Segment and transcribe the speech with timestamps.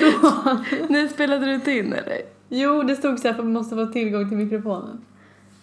[0.00, 0.64] Vänta.
[0.88, 2.18] Nu spelade du inte in eller?
[2.48, 5.00] Jo, det stod så här för man måste få tillgång till mikrofonen.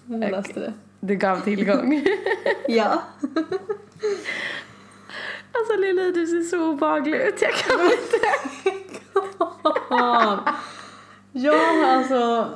[0.08, 0.32] Jag Okej.
[0.32, 0.74] läste det.
[1.00, 2.06] Du gav tillgång.
[2.68, 3.02] Ja.
[5.52, 7.42] Alltså Lili, du ser så obehaglig ut.
[7.42, 8.28] Jag kan inte.
[11.32, 12.50] Jag har alltså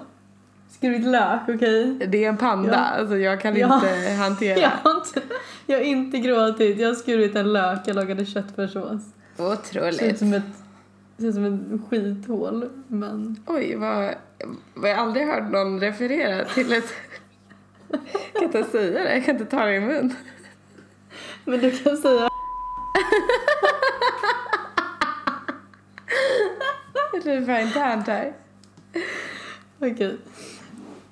[0.71, 1.99] skurit lök, okej?
[2.07, 2.99] Det är en panda, Ja.
[2.99, 3.75] alltså jag kan Ja.
[3.75, 4.59] inte hantera.
[4.59, 5.21] Jag har inte,
[5.65, 6.79] jag har inte gråtit.
[6.79, 9.01] Jag har skurit en lök, jag lagade köttfärssås.
[9.37, 10.19] Det ser ut Otroligt.
[10.19, 10.43] som ett,
[11.19, 13.43] det ut som ett skithål, men...
[13.47, 14.15] Oj, vad,
[14.73, 16.93] vad jag aldrig hört någon referera till ett...
[17.89, 20.15] Jag kan inte säga det, jag kan inte ta det i mun.
[21.45, 22.29] Men du kan säga...
[27.23, 28.33] Det är för internt här.
[29.79, 30.17] Okej.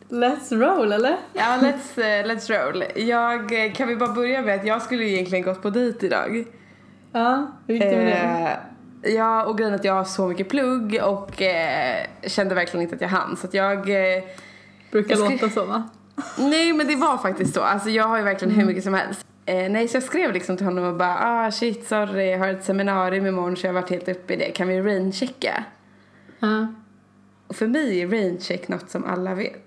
[0.09, 1.17] Let's roll, eller?
[1.33, 2.83] Ja, let's, eh, let's roll.
[2.95, 6.45] Jag, eh, kan vi bara börja med att jag skulle egentligen gått på dejt idag.
[7.11, 8.59] Ja, hur gick det med det?
[9.07, 12.95] Eh, ja, och grejen att jag har så mycket plugg och eh, kände verkligen inte
[12.95, 13.37] att jag hann.
[13.37, 13.77] Så att jag...
[13.77, 14.23] Eh,
[14.91, 15.89] Brukar jag låta så, va?
[16.37, 17.61] nej, men det var faktiskt så.
[17.61, 19.25] Alltså jag har ju verkligen hur mycket som helst.
[19.45, 22.47] Eh, nej, så jag skrev liksom till honom och bara ah shit, sorry, jag har
[22.47, 24.51] ett seminarium imorgon så jag har varit helt uppe i det.
[24.51, 25.63] Kan vi rainchecka?
[26.39, 26.67] Ja.
[27.47, 29.63] Och för mig är raincheck något som alla vet.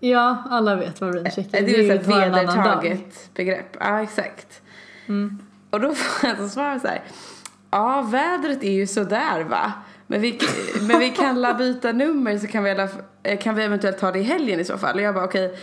[0.00, 1.62] Ja, alla vet vad raincheck är.
[1.62, 3.76] Det är ju ett vedertaget begrepp.
[3.80, 4.62] Ja, exakt.
[5.06, 5.38] Mm.
[5.70, 7.02] Och då får jag alltså svara så här.
[7.76, 9.72] Ja, vädret är ju sådär va.
[10.06, 10.38] Men vi,
[10.88, 12.88] men vi kan la byta nummer så kan vi, alla,
[13.22, 14.94] eh, kan vi eventuellt ta det i helgen i så fall.
[14.96, 15.58] Och jag bara okej.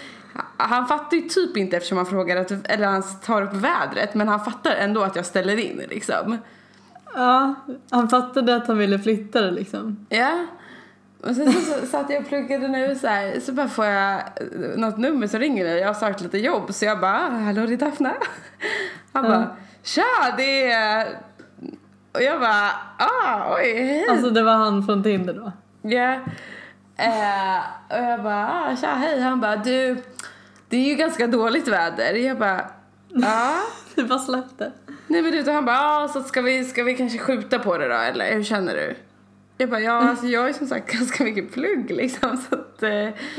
[0.57, 4.13] Han fattar ju typ inte eftersom han frågar att, eller han tar upp vädret.
[4.15, 6.37] Men han fattar ändå att jag ställer in liksom.
[7.15, 7.53] Ja,
[7.89, 10.05] han fattade att han ville flytta det liksom.
[10.09, 10.45] Ja.
[11.21, 14.13] Och sen så, så satt jag och pluggade nu så här, så bara får jag
[14.15, 14.21] eh,
[14.77, 15.77] något nummer som ringer mig.
[15.77, 18.13] Jag har sökt lite jobb så jag bara, "Ah, hallå det är Daphne.
[19.13, 19.29] Han Ja.
[19.31, 20.03] bara, tja
[20.37, 21.07] det är...
[22.13, 24.07] Och jag bara, ah oj hej.
[24.09, 25.51] Alltså det var han från Tinder då.
[25.81, 26.13] Ja.
[26.97, 27.59] Eh,
[27.89, 29.21] och jag bara, ah, tja hej.
[29.21, 30.03] Han bara, du
[30.73, 32.13] det är ju ganska dåligt väder.
[32.13, 32.65] Jag bara,
[33.09, 33.61] ja.
[33.95, 34.71] Du bara släppte.
[35.07, 37.87] Nej men du, han bara, ah, så ska vi, ska vi kanske skjuta på det
[37.87, 38.95] då eller hur känner du?
[39.57, 42.91] Jag bara, ja alltså jag ju som sagt ganska mycket plugg liksom så att eh,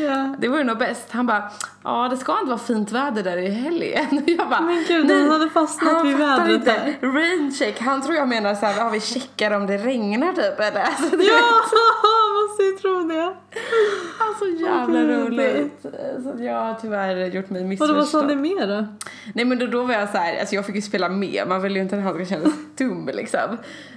[0.05, 0.35] Ja.
[0.39, 1.07] det vore nog bäst.
[1.11, 1.51] Han bara,
[1.85, 4.07] ja det ska inte vara fint väder där i helgen.
[4.23, 6.97] Och jag bara, Men gud, han hade fastnat han vid vädret inte.
[7.01, 7.09] där.
[7.13, 10.81] Raincheck, han tror jag menar såhär, ja vi checkar om det regnar typ eller?
[10.85, 11.63] Alltså, Ja,
[12.03, 13.37] är måste ju tro det.
[14.39, 15.87] så jävla roligt.
[16.23, 17.97] Så jag har tyvärr gjort mig Och missförstådd.
[17.97, 18.87] vad sa ni mer då?
[19.35, 21.63] Nej men då, då var jag så här, alltså jag fick ju spela med, man
[21.63, 23.57] vill ju inte att han ska känna sig dum liksom.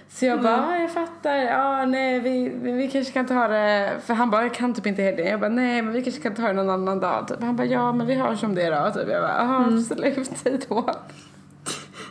[0.09, 0.69] Så jag bara, Mm.
[0.69, 4.41] ja jag fattar, ja nej vi, vi, vi kanske kan ta det, för han bara,
[4.41, 5.27] jag kan typ inte helgen.
[5.27, 7.41] Jag bara, nej men vi kanske kan ta det någon annan dag typ.
[7.43, 9.09] Han bara, ja men vi hörs om det då typ.
[9.09, 9.77] Jag bara, ja Mm.
[9.77, 10.89] absolut, hej då.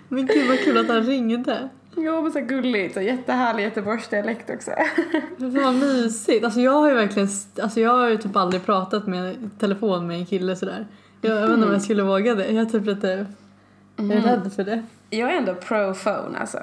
[0.08, 1.68] Men gud vad kul att han ringde.
[1.96, 4.70] Jo men så gulligt och jättehärlig göteborgsdialekt också.
[5.36, 6.44] Vad mysigt.
[6.44, 7.28] Alltså jag har ju verkligen,
[7.62, 10.86] alltså jag har ju typ aldrig pratat med telefon med en kille sådär.
[11.20, 12.46] Jag, jag vet inte om jag skulle våga det.
[12.46, 13.26] Jag är typ lite
[13.96, 14.82] jag är rädd för det.
[15.10, 16.58] Jag är ändå pro phone alltså.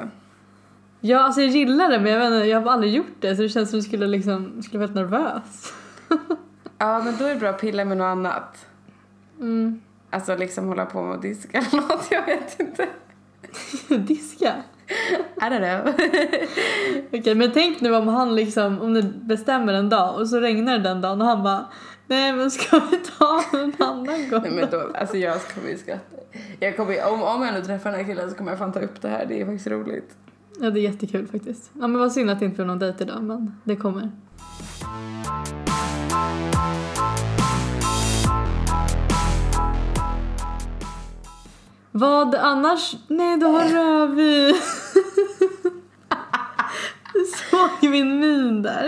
[0.99, 3.41] Ja, alltså jag gillar det men jag, vet inte, jag har aldrig gjort det så
[3.41, 5.73] det känns som att jag skulle liksom, skulle vara helt nervös.
[6.77, 8.65] Ja men då är det bra att pilla med något annat.
[9.39, 9.81] Mm.
[10.09, 12.87] Alltså liksom hålla på med att diska eller något, jag vet inte.
[13.97, 14.53] Diska?
[14.87, 15.93] I don't know.
[17.19, 20.77] Okej, men tänk nu om han liksom, om ni bestämmer en dag och så regnar
[20.77, 21.65] det den dagen och han bara
[22.07, 25.77] Nej men ska vi ta en annan gång Nej men då, alltså jag kommer ju
[25.77, 26.17] skratta.
[26.59, 28.79] Jag kommer, om, om jag nu träffar den här killen så kommer jag fan ta
[28.79, 30.15] upp det här, det är faktiskt roligt.
[30.59, 31.71] Ja det är jättekul faktiskt.
[31.73, 34.11] Ja men vad synd att det inte blev någon dejt idag men det kommer.
[41.95, 42.95] Vad annars?
[43.07, 44.55] Nej du har rödvin.
[47.13, 48.87] Du såg min min där.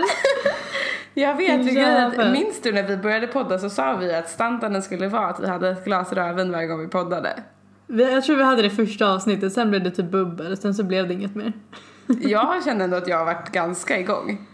[1.14, 5.08] Jag vet, att, minns du när vi började podda så sa vi att standarden skulle
[5.08, 7.42] vara att vi hade ett glas rödvin varje gång vi poddade.
[7.86, 11.08] Jag tror vi hade det första avsnittet, sen blev det typ bubbel, sen så blev
[11.08, 11.52] det inget mer.
[12.06, 14.46] Jag känner ändå att jag har varit ganska igång.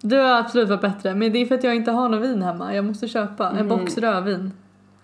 [0.00, 2.42] Du har absolut varit bättre, men det är för att jag inte har någon vin
[2.42, 2.74] hemma.
[2.74, 3.68] Jag måste köpa en Mm.
[3.68, 4.52] box rödvin.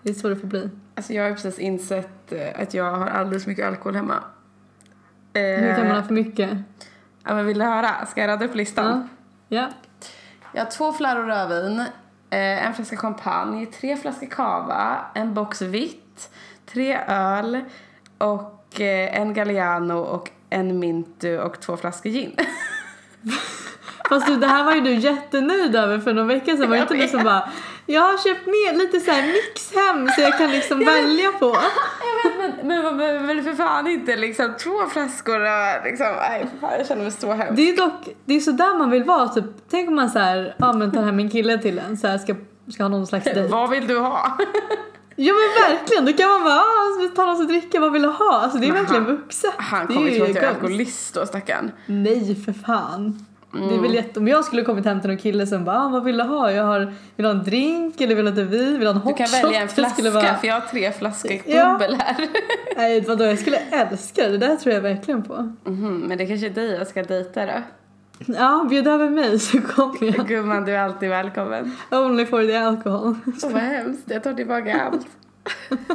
[0.01, 0.69] Det är så det får bli.
[0.95, 4.23] Alltså jag har precis insett eh, att jag har alldeles för mycket alkohol hemma.
[5.33, 6.49] Eh, Hur kan man ha för mycket?
[7.23, 8.05] Ja men vill du höra?
[8.05, 9.09] Ska jag rada upp listan?
[9.47, 9.57] Ja.
[9.57, 9.69] ja.
[10.53, 11.79] Jag har två flarror rödvin,
[12.29, 16.29] eh, en flaska champagne, tre flaskor cava, en box vitt,
[16.65, 17.61] tre öl
[18.17, 22.35] och eh, en Galliano och en Mintu och två flaskor gin.
[24.09, 26.69] Fast du, det här var ju du jättenöjd över för några veckor sedan.
[26.69, 27.49] Var det inte du som bara
[27.85, 31.45] jag har köpt med lite så här mix hem så jag kan liksom välja på.
[32.23, 36.07] Jag vet, men, men man behöver väl för fan inte liksom två flaskor och liksom,
[36.29, 37.55] nej för fan jag känner mig så hemskt.
[37.55, 39.27] Det är dock, det är sådär man vill vara.
[39.27, 42.07] Typ, tänk om man så här, ja men tar hem en kille till en så
[42.07, 42.35] här, ska,
[42.71, 43.47] ska ha någon slags dejt.
[43.47, 44.37] Vad vill du ha?
[45.15, 48.07] Ja men verkligen, då kan man bara ah, ta något att dricka, vad vill du
[48.07, 48.31] ha?
[48.31, 49.53] Alltså det är Men verkligen vuxet.
[49.57, 51.71] Han kommer ju tro att jag är alkoholist då stackarn.
[51.85, 53.25] Nej för fan.
[53.55, 53.81] Det är Mm.
[53.81, 54.19] väl jätte...
[54.19, 56.51] Om jag skulle kommit hem till någon kille som bara ah, vad vill du ha?
[56.51, 58.71] Jag har, vill du ha en drink eller vill du ha ett vin?
[58.71, 59.43] Vill du ha en Du hot kan shot?
[59.43, 60.35] välja en flaska vara...
[60.35, 61.71] för jag har tre flaskor Ja.
[61.73, 62.27] bubbel här.
[62.77, 64.29] Nej vadå, jag skulle älska det.
[64.29, 65.53] Det där tror jag verkligen på.
[65.65, 67.51] Mhm, men det kanske är dig jag ska dejta då.
[68.25, 70.27] Ja, bjud över mig så kommer jag.
[70.27, 71.75] Gumman, du är alltid välkommen.
[71.91, 73.15] Only for the alcohol.
[73.43, 75.07] Åh vad hemskt, jag tar tillbaka allt.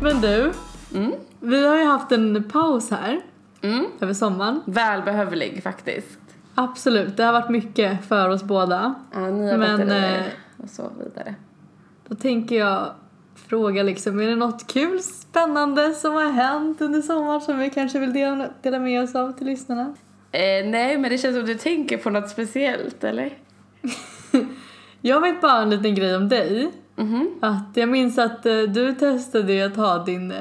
[0.00, 0.52] Men du,
[0.94, 1.12] Mm.
[1.42, 3.20] Vi har ju haft en paus här
[3.62, 3.84] Mm.
[4.00, 4.60] över sommaren.
[4.64, 6.18] Välbehövlig faktiskt.
[6.54, 8.94] Absolut, det har varit mycket för oss båda.
[9.12, 11.34] Ja, nya Men, batterier eh, och så vidare.
[12.08, 12.86] Då tänker jag
[13.48, 17.98] fråga liksom, är det något kul, spännande som har hänt under sommaren som vi kanske
[17.98, 19.94] vill dela, dela med oss av till lyssnarna?
[20.32, 23.32] Eh, nej, men det känns som du tänker på något speciellt, eller?
[25.00, 26.70] Jag vet bara en liten grej om dig.
[26.96, 27.30] Mhm.
[27.40, 30.38] Att jag minns att eh, du testade att ha din eh,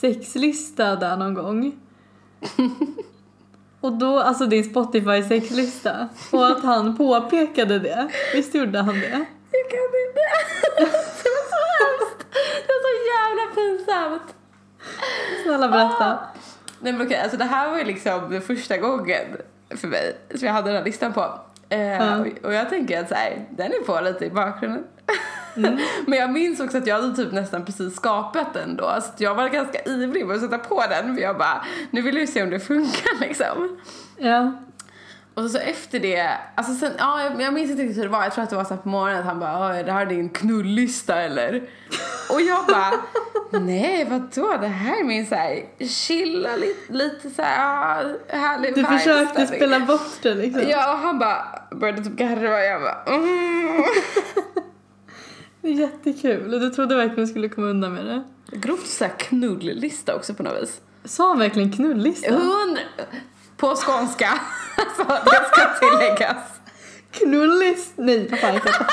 [0.00, 1.76] sexlista där någon gång.
[3.80, 6.08] Och då, alltså din Spotify sexlista.
[6.32, 8.08] Och att han påpekade det.
[8.34, 9.24] Visst gjorde han det?
[9.50, 10.24] Jag kan inte.
[11.22, 12.26] Det var så hemskt.
[12.66, 14.34] Det var så jävla pinsamt.
[15.44, 16.18] Snälla berätta.
[16.80, 19.26] Nej men okej, alltså det här var ju liksom den första gången
[19.70, 21.40] för mig som jag hade den här listan på.
[21.68, 22.18] Ja.
[22.18, 24.84] och, och jag tänker att så här, den är på lite i bakgrunden.
[25.56, 25.78] Mm.
[26.06, 28.98] men jag minns också att jag hade typ nästan precis skapat den då.
[29.00, 32.16] Så jag var ganska ivrig med att sätta på den för jag bara, nu vill
[32.16, 33.78] jag se om det funkar liksom.
[34.16, 34.52] Ja.
[35.34, 38.08] Och så, så efter det, alltså sen, ja, jag, jag minns inte riktigt hur det
[38.08, 38.22] var.
[38.22, 40.06] Jag tror att det var så på morgonen att han bara, "Oj, det här är
[40.06, 41.62] din knullista eller?
[42.32, 42.92] Och jag bara,
[43.60, 48.84] nej vadå, det här är min så här, chilla lite, lite så här, härlig Du
[48.84, 50.62] försökte stämning." spela bort det liksom.
[50.68, 53.84] Ja, och han bara började typ garva och jag bara, mm.
[55.60, 56.50] Det är jättekul.
[56.50, 58.22] Du trodde verkligen du skulle komma undan med det.
[58.58, 60.80] Grovt så här knullista också på något vis.
[61.04, 62.32] Sa han verkligen knullista?
[62.34, 62.80] Hundra,
[63.56, 64.40] på skånska,
[64.96, 66.60] så det ska tilläggas.
[67.10, 67.92] Knullis...
[67.96, 68.86] Nej, vad fan heter det?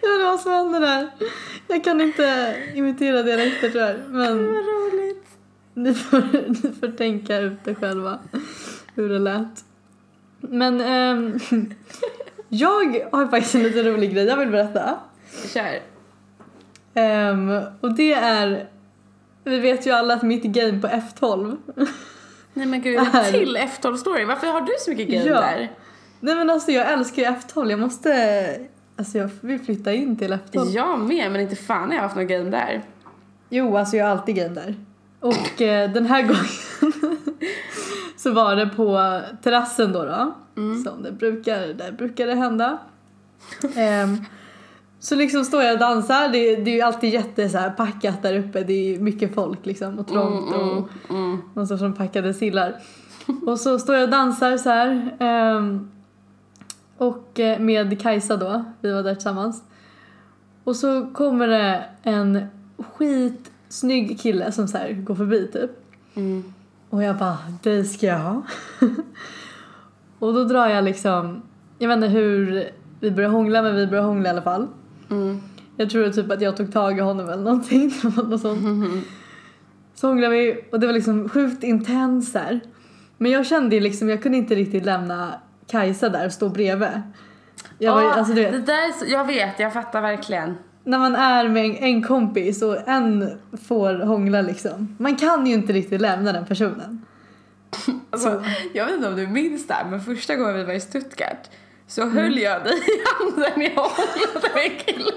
[0.00, 1.10] Ja, det var som hände där.
[1.68, 4.02] Jag kan inte imitera dialekter tyvärr.
[4.08, 5.26] Men Vad roligt.
[5.74, 8.18] ni får, ni får tänka ut det själva.
[8.94, 9.64] Hur det lät.
[10.42, 11.38] Men ehm,
[12.48, 14.98] jag har faktiskt en lite rolig grej jag vill berätta.
[15.54, 15.80] Kör.
[16.94, 18.68] Ehm, och det är...
[19.44, 21.56] Vi vet ju alla att mitt game på F12
[22.54, 24.24] Nej men gud, Är- till F12-story.
[24.26, 25.40] Varför har du så mycket game Ja.
[25.40, 25.70] där?
[26.20, 27.70] Nej men alltså jag älskar ju F12.
[27.70, 28.56] Jag måste...
[28.96, 30.64] Alltså jag vill flytta in till F12.
[30.70, 32.82] Jag med, men inte fan har jag haft något game där.
[33.48, 34.74] Jo, alltså jag har alltid game där.
[35.20, 37.16] Och eh, den här gången
[38.22, 40.34] så var det på terrassen då då.
[40.84, 42.78] Som det brukar, där brukar det hända.
[43.76, 44.16] Ehm,
[45.00, 46.28] så liksom står jag och dansar.
[46.28, 48.62] Det, det är ju alltid jätte så här packat där uppe.
[48.64, 51.38] Det är mycket folk liksom och trångt och Mm.
[51.54, 52.74] någon sorts som packade sillar.
[53.46, 55.16] Och så står jag och dansar så här.
[55.20, 55.90] ehm,
[56.98, 59.62] och eh, med Kajsa då, vi var där tillsammans.
[60.64, 62.46] Och så kommer det en
[62.78, 65.70] skitsnygg kille som så här går förbi typ.
[66.14, 66.54] Mm.
[66.92, 68.42] Och jag bara, det ska jag ha.
[70.18, 71.42] och då drar jag liksom,
[71.78, 72.70] jag vet inte hur
[73.00, 74.68] vi börjar hångla men vi börjar hångla i alla fall.
[75.10, 75.40] Mm.
[75.76, 77.94] Jag tror typ att jag tog tag i honom eller någonting.
[78.16, 78.60] Något sånt.
[79.94, 82.60] Så hånglade vi och det var liksom sjukt intens där.
[83.18, 85.34] Men jag kände liksom, jag kunde inte riktigt lämna
[85.66, 87.02] Kajsa där och stå bredvid.
[87.78, 90.54] Jag var, Ah, alltså, det vet, där är så, jag vet, jag fattar verkligen.
[90.84, 94.96] När man är med en, kompis och en får hångla liksom.
[94.98, 97.06] Man kan ju inte riktigt lämna den personen.
[98.10, 100.80] Alltså, jag vet inte om du minns det här, men första gången vi var i
[100.80, 101.48] Stuttgart
[101.86, 105.12] så höll jag dig i handen när jag hånglade med en kille.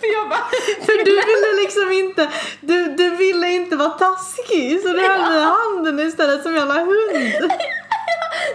[0.00, 0.46] För jag bara...
[0.86, 2.22] För du ville liksom inte,
[2.60, 6.58] du, du ville inte vara taskig så du höll mig i handen istället som en
[6.58, 7.42] jävla hund.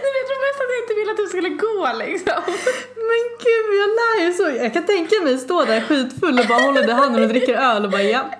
[0.02, 2.42] men jag tror mest att jag inte ville att du skulle gå liksom.
[3.08, 4.62] Men gud jag lär ju så.
[4.64, 7.60] Jag kan tänka mig stå där skitfull och bara hålla dig i handen och dricka
[7.60, 8.30] öl och bara ja,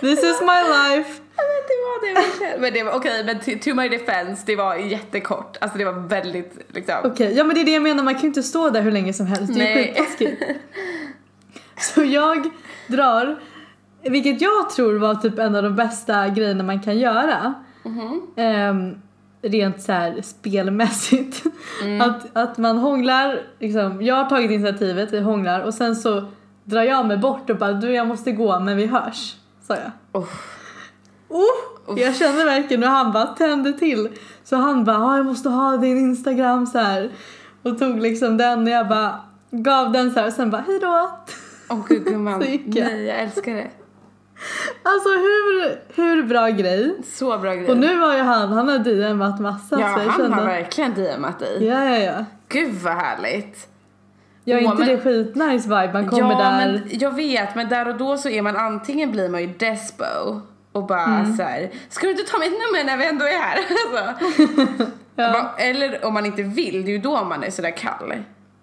[0.00, 1.20] this is my life.
[1.36, 4.74] Men Det var det var Men det var okej, men to, my defense, det var
[4.76, 5.56] jättekort.
[5.60, 6.94] Alltså det var väldigt liksom.
[7.04, 8.92] Okej, ja men det är det jag menar, man kan ju inte stå där hur
[8.92, 9.54] länge som helst.
[9.54, 9.94] Det är Nej.
[9.94, 10.42] skittaskigt.
[11.78, 12.50] Så jag
[12.86, 13.40] drar,
[14.02, 17.54] vilket jag tror var typ en av de bästa grejerna man kan göra.
[18.36, 18.94] Ehm,
[19.48, 21.42] rent så här spelmässigt.
[22.00, 26.24] Att, att man hånglar, liksom, jag har tagit initiativet, vi hånglar och sen så
[26.64, 29.36] drar jag mig bort och bara du jag måste gå men vi hörs.
[29.66, 29.90] Sa jag.
[30.22, 30.28] Oh.
[31.28, 34.08] Oh, jag kände verkligen hur han bara tände till.
[34.44, 37.10] Så han bara, ah, jag måste ha din Instagram så här.
[37.62, 41.10] Och tog liksom den och jag bara gav den så här och sen bara hejdå.
[41.70, 43.70] Åh gud gumman, nej jag älskar det.
[44.82, 46.94] Alltså hur, hur bra grej.
[47.04, 47.68] Så bra grej.
[47.70, 50.36] Och nu har ju han, han har DMat massa ja, så jag han kände.
[50.36, 51.64] har verkligen DMat dig.
[51.66, 52.24] Ja, ja, ja.
[52.48, 53.68] Gud vad härligt.
[54.44, 56.58] Jag är Åh, inte men- det skitnice vibe man kommer ja, där.
[56.66, 60.04] men jag vet, men där och då så är man antingen blir man ju despo
[60.72, 61.36] och bara Mm.
[61.36, 63.58] så här, ska du inte ta mitt nummer när vi ändå är här?
[64.16, 64.92] Alltså.
[65.18, 65.54] Ja.
[65.58, 68.12] Eller om man inte vill, det är ju då man är sådär kall.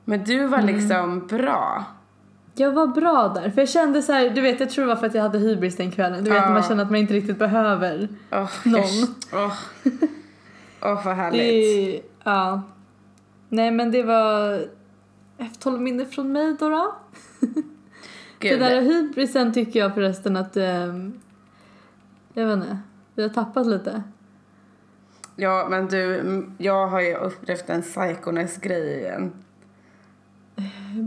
[0.05, 0.75] Men du var Mm.
[0.75, 1.83] liksom bra.
[2.55, 4.95] Jag var bra där, för jag kände så här, du vet jag tror det var
[4.95, 6.23] för att jag hade hybris den kvällen.
[6.23, 8.07] Du vet när man känner att man inte riktigt behöver.
[8.31, 9.15] Åh, Någon.
[9.33, 9.53] Åh,
[10.81, 11.41] Åh, vad härligt.
[11.41, 12.61] Det, ja.
[13.49, 14.65] Nej men det var
[15.37, 16.69] F12 minne från mig då.
[16.69, 16.95] då.
[18.39, 21.19] Det där hybrisen tycker jag förresten att, ehm,
[22.33, 22.77] jag vet inte,
[23.15, 24.03] vi har tappat lite.
[25.35, 26.23] Ja, men du,
[26.57, 29.31] jag har ju upplevt en psykoness-grej igen.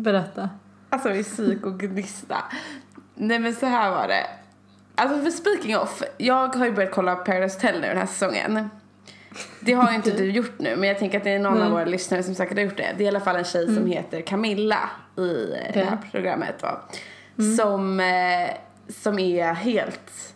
[0.04, 0.50] Berätta.
[0.96, 2.36] Alltså i psykognista.
[3.14, 4.26] Nej men så här var det.
[4.94, 8.70] Alltså för speaking of, jag har ju börjat kolla Paradise Hotel nu den här säsongen.
[9.60, 11.62] Det har ju inte du gjort nu, men jag tänker att det är någon Nej.
[11.62, 12.94] av våra lyssnare som säkert har gjort det.
[12.96, 16.54] Det är i alla fall en tjej som heter Camilla i eh, det här programmet
[16.60, 16.80] då.
[17.56, 18.50] Som, eh,
[18.88, 20.34] som är helt...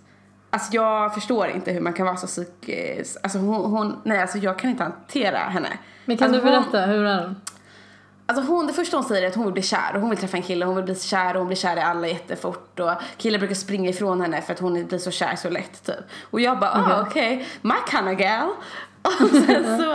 [0.51, 3.17] Alltså jag förstår inte hur man kan vara så psykisk...
[3.23, 4.01] Alltså hon, hon...
[4.05, 5.69] Nej alltså jag kan inte hantera henne.
[6.05, 7.37] Men kan alltså du hon- berätta, hur är hon?
[8.31, 10.19] Alltså hon, det första hon säger är att hon vill bli kär och hon vill
[10.19, 12.91] träffa en kille hon vill bli kär och hon blir kär i alla jättefort och
[13.17, 15.97] killar brukar springa ifrån henne för att hon blir så kär så lätt typ.
[16.31, 18.49] Och jag bara, ah okej, my kind of gal.
[19.03, 19.95] Och sen så,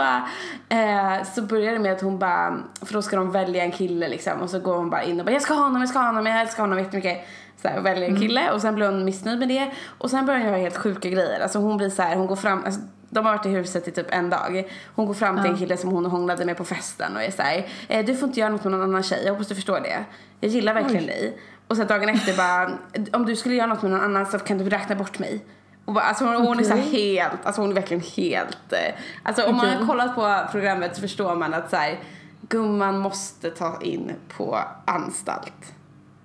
[0.74, 4.08] eh, så börjar det med att hon bara, för då ska de välja en kille
[4.08, 5.98] liksom och så går hon bara in och bara jag ska ha honom, jag ska
[5.98, 7.28] ha honom, jag älskar honom jättemycket.
[7.62, 10.26] Så här, och väljer en kille och sen blir hon missnöjd med det och sen
[10.26, 11.40] börjar hon göra helt sjuka grejer.
[11.40, 13.90] Alltså hon blir så här, hon går fram, alltså, de har varit i huset i
[13.90, 14.72] typ en dag.
[14.94, 17.66] Hon går fram till en kille som hon hånglade med på festen och är såhär,
[17.88, 20.04] eh, du får inte göra något med någon annan tjej, jag hoppas du förstår det.
[20.40, 21.38] Jag gillar verkligen dig.
[21.68, 22.70] Och sen dagen efter bara,
[23.12, 25.44] om du skulle göra något med någon annan så kan du räkna bort mig.
[25.84, 29.42] Och bara, alltså hon, hon är så helt, alltså hon är verkligen helt, eh, alltså
[29.42, 29.78] om man Okej.
[29.78, 32.00] har kollat på programmet så förstår man att så här,
[32.48, 35.74] gumman måste ta in på anstalt.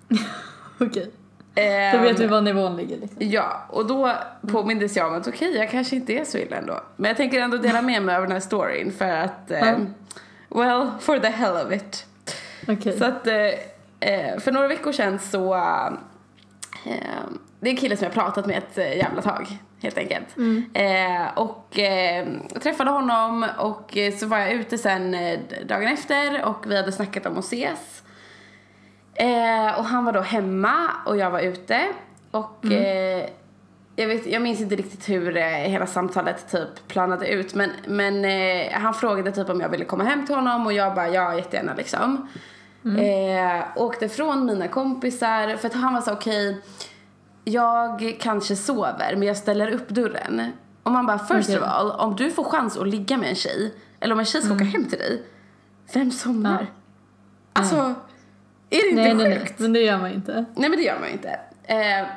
[0.80, 1.12] Okej.
[1.54, 3.18] Då Ehm, vet vi var nivån ligger liksom.
[3.20, 4.12] Ja, och då
[4.48, 6.80] påmindes jag om att okej, jag kanske inte är så illa ändå.
[6.96, 9.78] Men jag tänker ändå dela med mig av den här storyn för att, eh,
[10.50, 12.06] well, for the hell of it.
[12.68, 12.98] Okej.
[13.00, 13.36] Så att, eh,
[14.00, 15.92] eh, för några veckor sedan så, eh,
[17.60, 19.48] det är en kille som jag pratat med ett eh, jävla tag,
[19.82, 20.28] helt enkelt.
[20.74, 25.16] Eh, och eh, jag träffade honom och så var jag ute sen
[25.66, 28.04] dagen efter och vi hade snackat om att ses.
[29.22, 30.76] Eh, och han var då hemma
[31.06, 31.88] och jag var ute.
[32.32, 33.30] Och eh,
[33.96, 37.56] jag, vet, jag minns inte riktigt hur eh, hela samtalet typ planade ut.
[37.56, 40.96] Men, men eh, han frågade typ om jag ville komma hem till honom och jag
[40.96, 42.28] bara ja jättegärna liksom.
[42.84, 46.62] Eh, åkte från mina kompisar för att han var så okej
[47.44, 50.52] jag kanske sover men jag ställer upp dörren.
[50.84, 51.58] Och man bara first Okej.
[51.58, 54.42] of all om du får chans att ligga med en tjej eller om en tjej
[54.42, 55.24] ska åka hem till dig.
[55.94, 56.62] Vem somnar?
[56.62, 56.66] Ja.
[57.54, 57.96] Alltså,
[58.72, 59.50] är det inte Nej, sjukt?
[59.50, 59.56] nej.
[59.58, 60.46] Men det gör man inte.
[60.56, 61.40] Nej men det gör man inte.
[61.64, 62.08] Eh,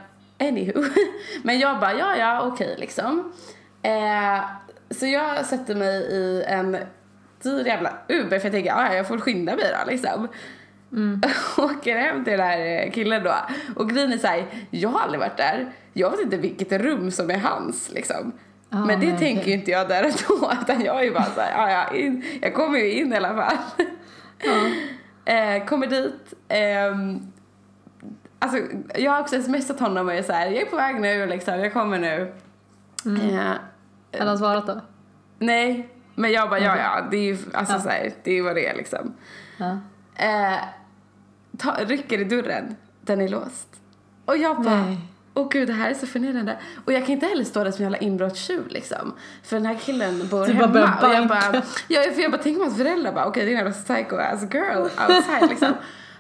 [0.49, 0.85] anywho.
[1.43, 3.33] men jag bara, ja ja okej liksom.
[3.83, 4.45] Eh,
[4.91, 6.77] så jag sätter mig i en
[7.43, 10.29] dyr jävla Uber för jag tänker, ja jag får skynda mig då liksom.
[11.59, 13.35] Åker hem till den här killen då.
[13.77, 15.73] Och grejen är såhär, jag har aldrig varit där.
[15.93, 18.33] Jag vet inte vilket rum som är hans liksom.
[18.71, 20.53] Ah, men det nej, tänker ju inte jag där och då.
[20.63, 22.25] Utan jag är ju bara såhär, ja ja, in.
[22.43, 23.57] jag kommer ju in i alla fall.
[25.25, 26.35] Eh, kommer dit.
[26.49, 27.33] ehm,
[28.39, 28.59] alltså,
[28.95, 31.59] jag har också smsat honom och är så här, jag är på väg nu liksom,
[31.61, 32.35] jag kommer nu.
[33.07, 34.81] Eh, Hade han svarat då?
[35.39, 38.55] nej, men jag bara, ja ja, det är ju alltså, så här, det är vad
[38.55, 39.15] det är liksom.
[39.59, 39.79] Ja.
[40.17, 40.59] Eh,
[41.59, 43.69] ta, rycker i dörren, den är låst.
[44.25, 44.99] Och jag bara, Nej.
[45.35, 46.59] Åh gud det här är så förnedrande.
[46.85, 49.15] Och jag kan inte heller stå där som en jävla inbrottstjuv liksom.
[49.43, 50.73] För den här killen bor Du bara hemma.
[51.01, 53.51] börjar och jag bara, ja, för jag bara tänker på hans föräldrar bara, okej det
[53.53, 55.73] är en jävla psycho ass girl outside liksom.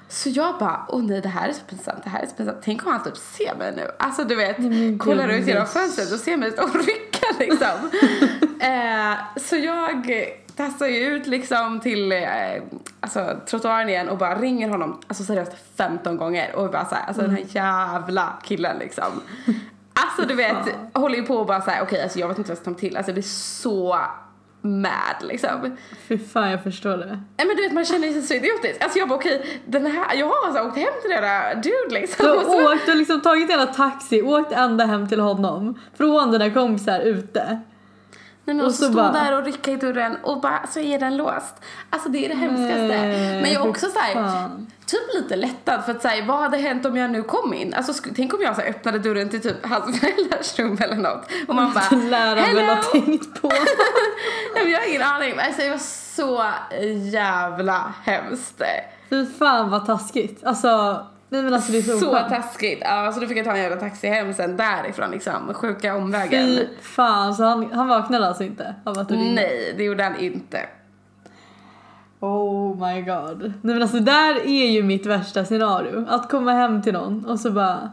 [0.08, 2.58] Så jag bara, åh nej det här är så pinsamt, det här är så pinsamt.
[2.64, 3.90] Tänk om han typ ser mig nu.
[3.98, 7.90] Alltså du vet, men kollar ut genom fönstret och ser mig och rycka liksom.
[8.60, 10.10] eh, så jag
[10.56, 12.18] tassar ju ut liksom till eh,
[13.00, 17.22] alltså, trottoaren igen och bara ringer honom, alltså seriöst 15 gånger och bara såhär, alltså
[17.22, 19.04] den här jävla killen liksom.
[19.94, 20.56] Alltså du vet,
[20.94, 22.78] håller ju på och bara såhär, okej alltså jag vet inte vad jag ska ta
[22.78, 23.98] till, alltså jag blir så
[24.60, 25.76] mad liksom.
[26.08, 27.06] Fy fan jag förstår det.
[27.36, 28.82] Nej men du vet man känner sig så idiotisk.
[28.82, 32.00] Alltså jag bara okej, den här, jag har alltså åkt hem till den där dude
[32.00, 32.26] liksom.
[32.26, 35.78] Du Och så- har åkt och liksom tagit hela taxi, åkt ända hem till honom.
[35.96, 37.60] Från dina kompisar ute.
[38.46, 40.80] Nej, men Och så, så stå bara- där och rycka i dörren och bara så
[40.80, 41.54] är den låst.
[41.90, 42.86] Alltså det är det hemskaste.
[42.86, 44.66] Nej, men jag är också så här, fan.
[44.86, 47.74] typ lite lättad för att säga vad hade hänt om jag nu kom in?
[47.74, 51.26] Alltså tänk om jag så här, öppnade dörren till typ hans föräldrars rum eller något
[51.48, 52.82] och man bara Det lär han väl ha hello!
[52.92, 53.48] tänkt på.
[54.54, 55.34] Nej, jag har ingen aning.
[55.38, 55.78] Alltså det var
[56.16, 56.44] så
[57.12, 58.62] jävla hemskt.
[59.10, 60.44] Fy fan vad taskigt.
[60.44, 62.78] Alltså, nej men alltså det är så, Så taskigt.
[62.80, 65.54] Ja, så då fick jag ta en jävla taxi hem sen därifrån liksom.
[65.54, 66.46] Sjuka omvägen.
[66.46, 68.74] Fy fan, så han, han vaknade alltså inte
[69.08, 69.34] du ringde?
[69.34, 70.60] Nej, det gjorde han inte.
[72.20, 73.40] Oh my god.
[73.40, 76.06] Nej men alltså det där är ju mitt värsta scenario.
[76.08, 77.90] Att komma hem till någon och så bara...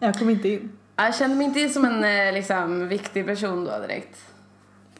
[0.00, 0.72] Jag kom inte in.
[0.96, 4.33] Jag kände mig inte som en eh, liksom, viktig person då direkt.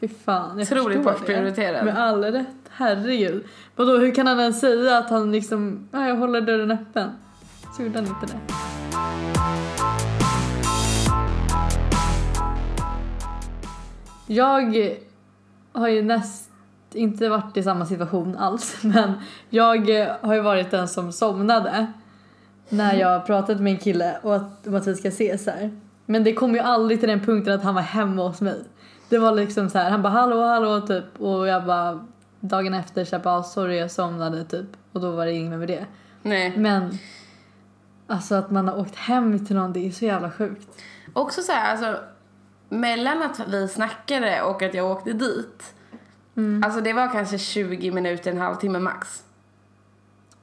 [0.07, 1.85] Fy fan, jag Otroligt bortprioriterad.
[1.85, 3.43] Med all rätt, herregud.
[3.75, 7.09] Vadå, hur kan han ens säga att han liksom, ja jag håller dörren öppen?
[7.75, 8.39] Så gjorde han inte det.
[14.27, 14.95] Jag
[15.71, 16.49] har ju näst
[16.93, 19.13] inte varit i samma situation alls, men
[19.49, 19.89] jag
[20.21, 21.87] har ju varit den som somnade
[22.69, 25.79] när jag pratat med en kille och att, om att vi ska ses här.
[26.05, 28.63] Men det kom ju aldrig till den punkten att han var hemma hos mig.
[29.09, 32.05] Det var liksom så här, han bara hallå hallå typ och jag bara
[32.39, 35.67] dagen efter så jag bara sorry jag somnade typ och då var det inget med
[35.67, 35.85] det.
[36.21, 36.57] Nej.
[36.57, 36.97] Men
[38.07, 40.67] alltså att man har åkt hem till någon det är så jävla sjukt.
[41.13, 42.01] Också så här, alltså
[42.69, 45.73] mellan att vi snackade och att jag åkte dit.
[46.63, 49.23] Alltså det var kanske 20 minuter, en halvtimme max.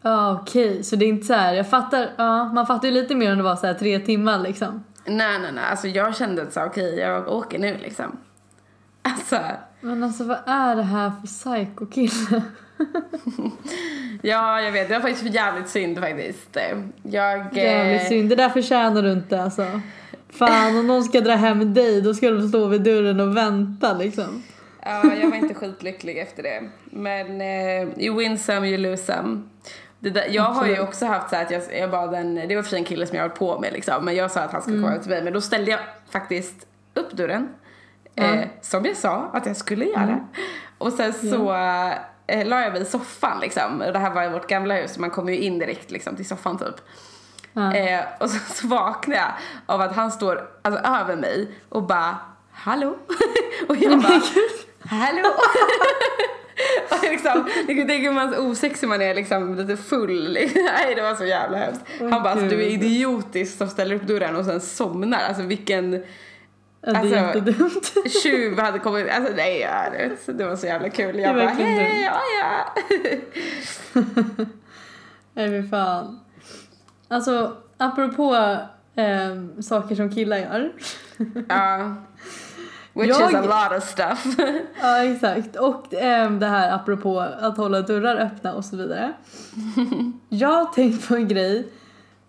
[0.03, 3.15] Ja okej, så det är inte så här, jag fattar, ja man fattar ju lite
[3.15, 4.85] mer om det var så här tre timmar liksom.
[5.05, 5.65] Nej, nej, nej.
[5.65, 8.19] Alltså jag kände att så okej, jag åker nu liksom.
[9.03, 9.39] Alltså,
[9.81, 12.43] Men alltså vad är det här för psycho-kille?
[14.23, 14.89] ja, jag vet.
[14.89, 16.57] Det var faktiskt jävligt synd faktiskt.
[17.03, 17.39] Jag...
[17.41, 19.81] eh, Jävligt synd, det där förtjänar du inte alltså.
[20.31, 23.93] Fan om någon ska dra hem dig då ska de stå vid dörren och vänta
[23.93, 24.43] liksom.
[24.85, 26.63] Ja, jag var inte skitlycklig efter det.
[26.85, 29.43] Men eh, you win some, you lose some.
[29.99, 32.77] Där, jag har ju också haft så att jag, jag bad en, det var för
[32.77, 34.99] en kille som jag höll på med liksom, men jag sa att han skulle komma
[34.99, 35.23] till mig.
[35.23, 37.49] Men då ställde jag faktiskt upp dörren,
[38.17, 40.29] eh, som jag sa att jag skulle göra.
[40.79, 41.53] Och sen så
[42.27, 43.81] eh, la jag mig i soffan liksom.
[43.81, 46.29] Och Det här var i vårt gamla hus, man kommer ju in direkt liksom till
[46.29, 46.81] soffan typ.
[47.55, 49.33] Eh, och så, så vaknar jag
[49.67, 52.17] av att han står alltså, över mig och bara
[52.53, 52.97] Hallå?
[53.69, 54.21] och jag bara
[54.85, 55.29] Hallå?
[56.91, 60.33] och liksom, ni kan tänka hur osexig man är liksom lite full.
[60.55, 61.83] Nej det var så jävla hemskt.
[61.99, 65.21] Han bara alltså, du är idiotisk som ställer upp dörren och sen somnar.
[65.29, 66.05] Alltså vilken
[66.87, 67.93] Ja, det är Alltså- jättedumt.
[68.23, 69.07] tjuv hade kommit.
[69.11, 71.19] Alltså nej ja, det, vet, det var så jävla kul.
[71.19, 72.75] Jag är bara hej ja ja.
[75.35, 76.21] Nej fy fan.
[77.09, 78.57] Alltså apropå
[78.97, 80.73] ehm, saker som killar gör.
[81.49, 81.95] ja.
[82.95, 84.27] Which Jag- is a lot of stuff.
[84.83, 85.57] Ja exakt.
[85.57, 89.13] Och ehm, det här apropå att hålla dörrar öppna och så vidare.
[90.29, 91.69] Jag har tänkt på en grej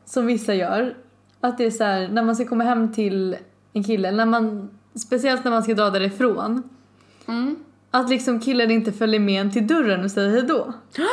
[0.05, 0.95] som vissa gör.
[1.41, 3.37] Att det är så här, när man ska komma hem till
[3.73, 6.63] en kille, när man, speciellt när man ska dra därifrån.
[7.27, 7.55] Mm.
[7.91, 10.55] Att liksom killen inte följer med en till dörren och säger hejdå.
[10.97, 11.05] Åh,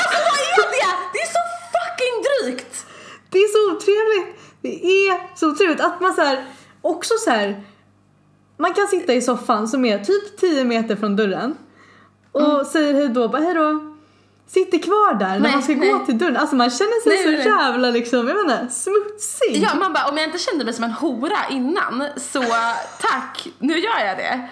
[0.00, 0.94] alltså vad är det?
[1.12, 1.42] Det är så
[1.74, 2.86] fucking drygt!
[3.30, 4.40] Det är så otrevligt!
[4.62, 6.44] Det är så otrevligt att man så här,
[6.82, 7.64] också så här.
[8.56, 11.56] Man kan sitta i soffan som är typ 10 meter från dörren
[12.32, 13.87] och säger hejdå, bara hejdå.
[14.48, 16.06] Sitter kvar där när Nej, man ska gå nej.
[16.06, 16.36] till dörren.
[16.36, 19.62] Alltså man känner sig Nej, så jävla liksom, jag inte, smutsig.
[19.62, 22.42] Ja, man bara, om jag inte kände mig som en hora innan så
[23.00, 24.48] tack, nu gör jag det.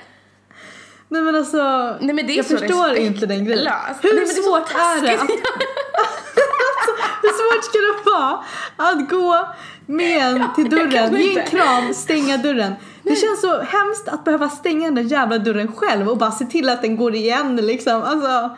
[1.08, 1.62] Nej men alltså,
[2.00, 3.64] Nej, men jag förstår inte den grejen.
[3.64, 4.04] respektlöst.
[4.04, 5.14] Hur Nej, det är svårt är det?
[5.14, 5.30] Att,
[7.22, 8.44] hur svårt ska det vara
[8.76, 9.48] att gå
[9.86, 12.72] med en till dörren, ge en kram, stänga dörren?
[13.02, 16.44] Det känns så hemskt att behöva stänga den där jävla dörren själv och bara se
[16.44, 18.02] till att den går igen liksom.
[18.02, 18.56] Alltså,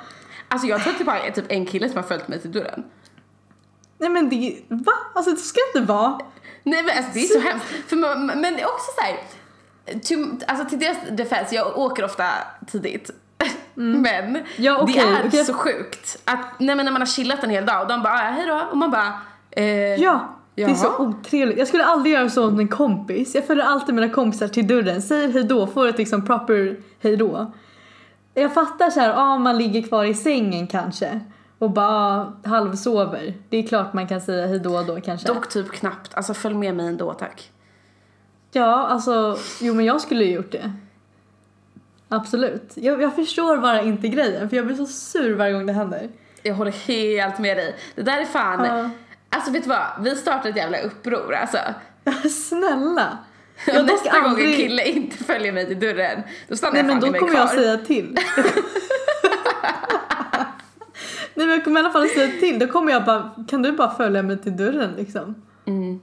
[0.49, 2.53] Alltså jag tror att det bara är typ en kille som har följt mig till
[2.53, 2.85] dörren.
[3.99, 4.93] nej men det, va?
[5.15, 6.21] Alltså det ska inte vara.
[6.63, 7.67] Nej men alltså det är så hemskt.
[7.87, 9.17] För man, men det är också så här,
[10.47, 12.25] alltså till deras defense, jag åker ofta
[12.67, 13.11] tidigt.
[13.75, 14.43] Men Mm.
[14.57, 15.45] Ja, okej, det är okej.
[15.45, 18.13] så sjukt att nej, men när man har chillat en hel dag och de bara
[18.15, 19.13] ah, hej då och man bara
[19.51, 20.35] eh, Ja.
[20.55, 21.59] Det är så otrevligt.
[21.59, 23.35] Jag skulle aldrig göra så med en kompis.
[23.35, 27.53] Jag följer alltid mina kompisar till dörren, säger hejdå, får ett liksom proper hejdå.
[28.40, 31.20] Jag fattar så här, ja man ligger kvar i sängen kanske
[31.59, 33.35] och bara ah, halvsover.
[33.48, 35.29] Det är klart man kan säga hejdå då kanske.
[35.29, 36.14] Dock typ knappt.
[36.14, 37.51] Alltså följ med mig ändå tack.
[38.53, 40.72] Ja, alltså, jo men jag skulle ju gjort det.
[42.09, 42.72] Absolut.
[42.74, 46.09] Jag, jag förstår bara inte grejen för jag blir så sur varje gång det händer.
[46.42, 47.77] Jag håller helt med dig.
[47.94, 48.64] Det där är fan...
[48.64, 48.90] Ja.
[49.31, 49.87] Alltså vet du vad?
[50.01, 51.59] Vi startar ett jävla uppror alltså.
[52.29, 53.18] Snälla!
[53.66, 56.87] Jag nästa gång en aldrig- kille inte följer mig till dörren, då stannar Nej jag
[56.87, 57.40] men fan då i mig kommer kvar.
[57.40, 58.16] jag säga till.
[61.35, 62.59] Nej men jag kommer i alla fall säga till.
[62.59, 65.35] Då kommer jag bara, kan du bara följa mig till dörren liksom?
[65.66, 66.01] Mm.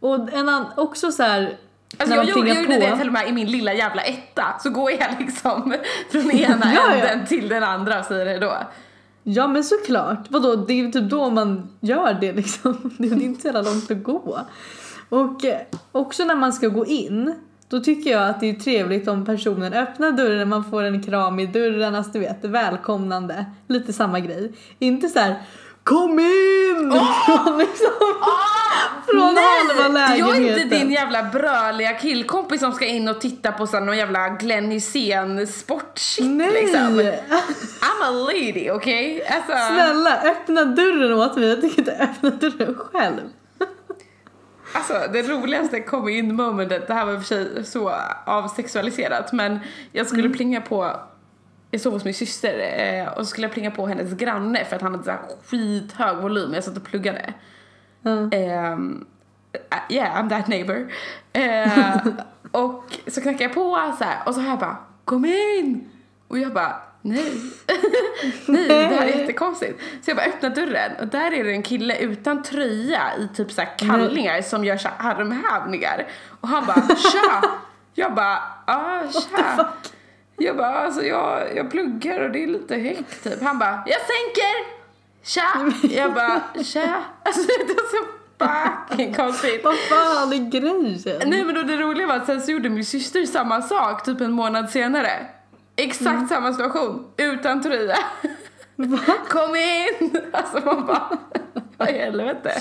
[0.00, 1.56] Och en annan, också så här.
[1.98, 4.44] Alltså jag de gjorde, jag gjorde det till och med i min lilla jävla etta.
[4.60, 5.74] Så går jag liksom
[6.10, 7.06] från ena Ja, ja.
[7.06, 8.52] änden till den andra och säger det då.
[9.22, 10.26] Ja men såklart.
[10.28, 12.94] Vadå, det är ju typ då man gör det liksom.
[12.98, 14.40] Det är inte så jävla långt att gå.
[15.12, 15.60] Och eh,
[15.92, 17.34] också när man ska gå in,
[17.68, 21.40] då tycker jag att det är trevligt om personen öppnar dörren, man får en kram
[21.40, 23.44] i dörren, alltså du vet, välkomnande.
[23.68, 24.52] Lite samma grej.
[24.78, 25.34] Inte så här
[25.84, 27.00] Kom in!
[27.26, 27.88] Från liksom,
[29.10, 30.18] från halva Nej!
[30.18, 30.62] Jag är lägenheten.
[30.62, 34.70] inte din jävla bröliga killkompis som ska in och titta på sån någon jävla Glenn
[34.70, 36.52] Hysén sportshit Nej!
[36.52, 37.00] liksom.
[37.80, 39.26] I'm a lady, okej?
[39.26, 41.48] Alltså, Snälla, öppna dörren åt mig.
[41.48, 43.20] Jag tycker inte öppna dörren själv.
[44.72, 47.92] Alltså det roligaste kom in momentet, det här var i och för sig så
[48.24, 49.58] avsexualiserat men
[49.92, 50.32] jag skulle Mm.
[50.36, 50.96] plinga på
[51.70, 54.76] jag sov hos min syster eh, och så skulle jag plinga på hennes granne för
[54.76, 55.12] att han hade så
[55.46, 56.54] skithög volym.
[56.54, 57.34] Jag satt och pluggade.
[58.02, 58.10] Ja.
[58.32, 59.06] Ehm,
[59.54, 60.92] uh, yeah, I'm that neighbor.
[61.32, 61.96] Eh,
[62.50, 65.90] och så knackar jag på så här, och så hör jag bara kom in!
[66.28, 67.32] Och jag bara nej.
[68.46, 69.80] nej, det här är jättekonstigt.
[70.04, 73.52] Så jag bara öppnar dörren och där är det en kille utan tröja i typ
[73.52, 76.06] så kallingar som gör så armhävningar.
[76.40, 77.50] Och han bara tja!
[77.94, 79.68] Jag bara ah tja.
[80.36, 83.42] Jag bara alltså jag, jag pluggar och det är lite högt typ.
[83.42, 84.82] Han bara jag sänker!
[85.24, 85.72] Tja!
[85.96, 87.02] Jag bara tja!
[87.22, 88.06] Alltså det var så
[88.38, 89.64] fucking konstigt.
[89.64, 91.30] Vad fan är grejen?
[91.30, 94.20] Nej men då det roliga var att sen så gjorde min syster samma sak typ
[94.20, 95.26] en månad senare.
[95.82, 97.96] Exakt samma situation, utan tröja.
[99.28, 100.20] Kom in!
[100.32, 101.18] Alltså man bara,
[101.76, 102.52] vad i helvete?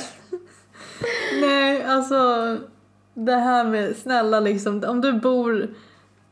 [1.41, 2.57] Nej, alltså
[3.13, 5.67] det här med snälla liksom, om du bor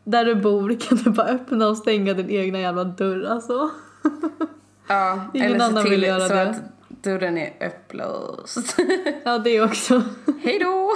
[0.03, 3.69] där du bor kan du bara öppna och stänga din egna jävla dörr alltså.
[4.87, 6.41] Ja, Ingen eller annan vill göra så det.
[6.49, 6.57] att
[6.89, 8.75] dörren är upplåst.
[9.23, 10.03] Ja, det också.
[10.43, 10.93] Hej då!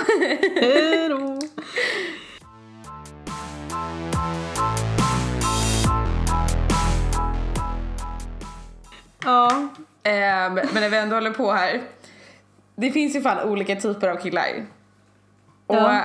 [10.83, 11.81] När vi ändå håller på här.
[12.75, 14.65] Det finns ju fan olika typer av killar.
[15.67, 16.01] Och Ja.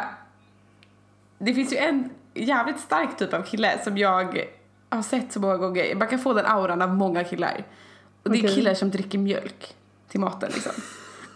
[1.38, 4.44] det finns ju en jävligt stark typ av kille som jag
[4.90, 5.94] har sett så många gånger.
[5.94, 7.64] Man kan få den auran av många killar.
[8.22, 8.54] Och det är Okej.
[8.54, 9.74] killar som dricker mjölk
[10.08, 10.72] till maten liksom.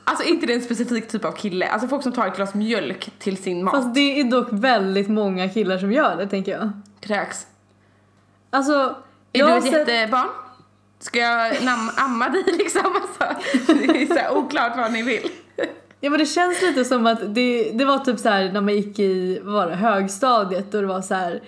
[0.04, 1.68] Alltså inte det är en specifik typ av kille.
[1.68, 3.74] Alltså folk som tar ett glas mjölk till sin mat.
[3.74, 6.70] fast det är dock väldigt många killar som gör det tänker jag.
[7.00, 7.46] Kräks.
[8.50, 8.72] Alltså,
[9.32, 10.28] Är jag du ett sett- jättebarn?
[11.02, 12.82] Ska jag nam- amma dig liksom?
[13.02, 15.28] Alltså, det är så här oklart vad ni vill.
[16.00, 18.74] Ja men det känns lite som att det, det var typ så här när man
[18.74, 21.42] gick i vad var det, högstadiet och det var så här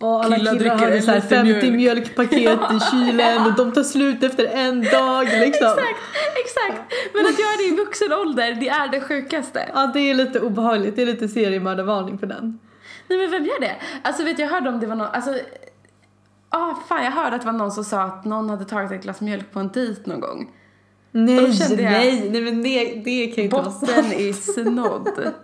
[0.00, 1.74] och alla Killar killar, hade så här liter 50 mjölk.
[1.74, 5.66] mjölkpaket i kylen och de tar slut efter en dag liksom.
[5.66, 6.00] Exakt,
[6.44, 6.92] exakt.
[7.14, 9.68] Men att göra det i vuxen ålder, det är det sjukaste.
[9.74, 12.58] Ja det är lite obehagligt, det är lite seriemördarvarning på den.
[13.08, 13.76] Nej men vem gör det?
[14.02, 15.34] Alltså vet jag hörde om det var någon, alltså
[16.48, 19.02] Ah, fan jag hörde att det var någon som sa att någon hade tagit ett
[19.02, 20.50] glas mjölk på en dejt någon gång.
[21.10, 24.12] Nej, kände jag- nej, nej men det, det kan ju inte vara Botten sant.
[24.12, 25.08] är snodd.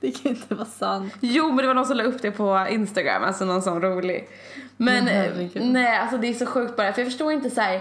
[0.00, 1.14] Det kan ju inte vara sant.
[1.20, 4.28] Jo men det var någon som la upp det på Instagram, alltså någon sån rolig.
[4.76, 5.62] Men herregud.
[5.66, 7.80] nej alltså det är så sjukt bara för jag förstår inte så här.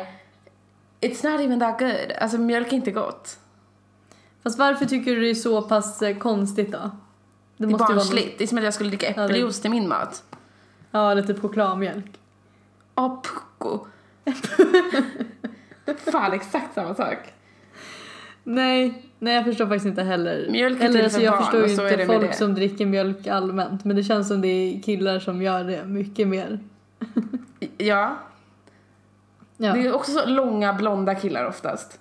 [1.02, 2.12] It's not even that good.
[2.22, 3.38] Alltså mjölk är inte gott.
[4.44, 6.92] Fast varför tycker du det är så pass eh, konstigt då?
[7.58, 8.38] Det är ju vara barnsligt.
[8.38, 10.24] Det är som att jag skulle dricka Ja, det- äppeljuice till min mat.
[10.92, 12.20] Ja, eller typ chokladmjölk.
[12.96, 13.88] Ja, pucko.
[16.12, 17.18] Fan exakt samma sak.
[18.44, 20.48] Nej, nej jag förstår faktiskt inte heller.
[20.52, 22.34] Mjölk är Eller till alltså, för jag barn, förstår ju är inte det folk det.
[22.38, 23.86] som dricker mjölk allmänt.
[23.86, 26.60] Men det känns som det är killar som gör det mycket mer.
[27.78, 28.18] Ja,
[29.58, 32.00] Ja, det är också så långa blonda killar oftast.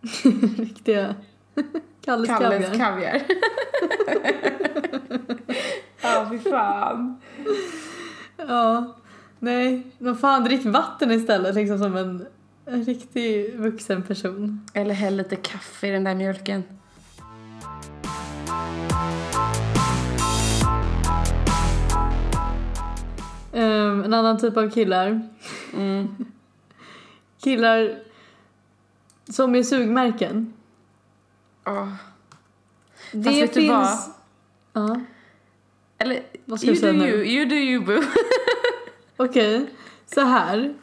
[0.58, 1.14] riktiga
[2.04, 2.78] Kalles, Kalles kaviar.
[2.78, 3.22] kaviar.
[6.02, 7.20] Ja, fy fan.
[8.48, 8.94] Ja,
[9.38, 9.82] nej.
[9.98, 12.26] Men fan, drick vatten istället liksom som en
[12.70, 14.66] en riktig vuxen person.
[14.74, 16.64] Eller häll lite kaffe i den där mjölken.
[23.52, 25.28] Ehm, en annan typ av killar.
[25.74, 26.16] Mm.
[27.42, 27.98] Killar
[29.28, 30.52] som är sugmärken.
[31.66, 31.88] Åh.
[33.12, 33.98] Det Fast vet du vad?
[34.72, 35.00] Ja,
[36.00, 37.06] Eller, Vad ska you du säga do nu?
[37.08, 38.02] you, you do you boo.
[39.16, 39.66] okej.
[40.14, 40.74] Så här.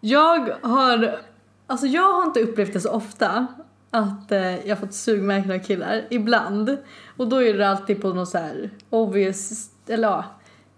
[0.00, 1.18] Jag har...
[1.66, 3.46] Alltså jag har inte upplevt det så ofta
[3.90, 6.04] att eh, jag fått sugmärken av killar.
[6.10, 6.76] Ibland.
[7.16, 9.70] Och då är det alltid på något så här obvious...
[9.88, 10.24] Eller ja.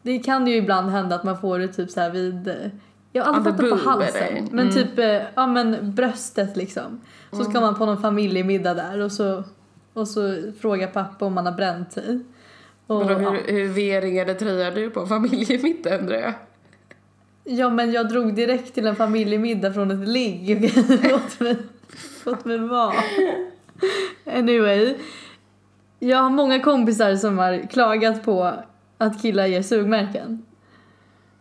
[0.02, 2.48] Det kan ju ibland hända att man får det typ så här vid...
[2.48, 2.54] eh,
[3.12, 4.22] Jag har aldrig fått det på boob, halsen.
[4.22, 4.40] eller?
[4.52, 4.74] Men Mm.
[4.74, 7.00] typ, eh, ja men bröstet liksom.
[7.30, 9.44] Så ska man på någon familjemiddag där och så,
[9.92, 12.20] och så frågar pappa om man har bränt sig.
[12.88, 13.30] Och, Vadå, ja.
[13.30, 16.34] hur, hur V-ringade tröja du på familjemiddag undrar jag?
[17.44, 20.72] Ja men jag drog direkt till en familjemiddag från ett ligg
[21.10, 21.56] låt mig,
[22.24, 22.94] låt mig vara.
[24.24, 24.94] Anyway.
[25.98, 28.52] Jag har många kompisar som har klagat på
[28.98, 30.44] att killar ger sugmärken.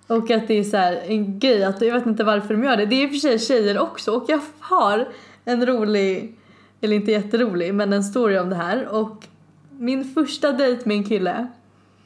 [0.07, 2.77] Och att det är så här en grej, att jag vet inte varför de gör
[2.77, 2.85] det.
[2.85, 5.07] Det är i och för sig tjejer också och jag har
[5.45, 6.37] en rolig,
[6.81, 8.87] eller inte jätterolig, men en story om det här.
[8.87, 9.27] Och
[9.77, 11.47] min första dejt med en kille,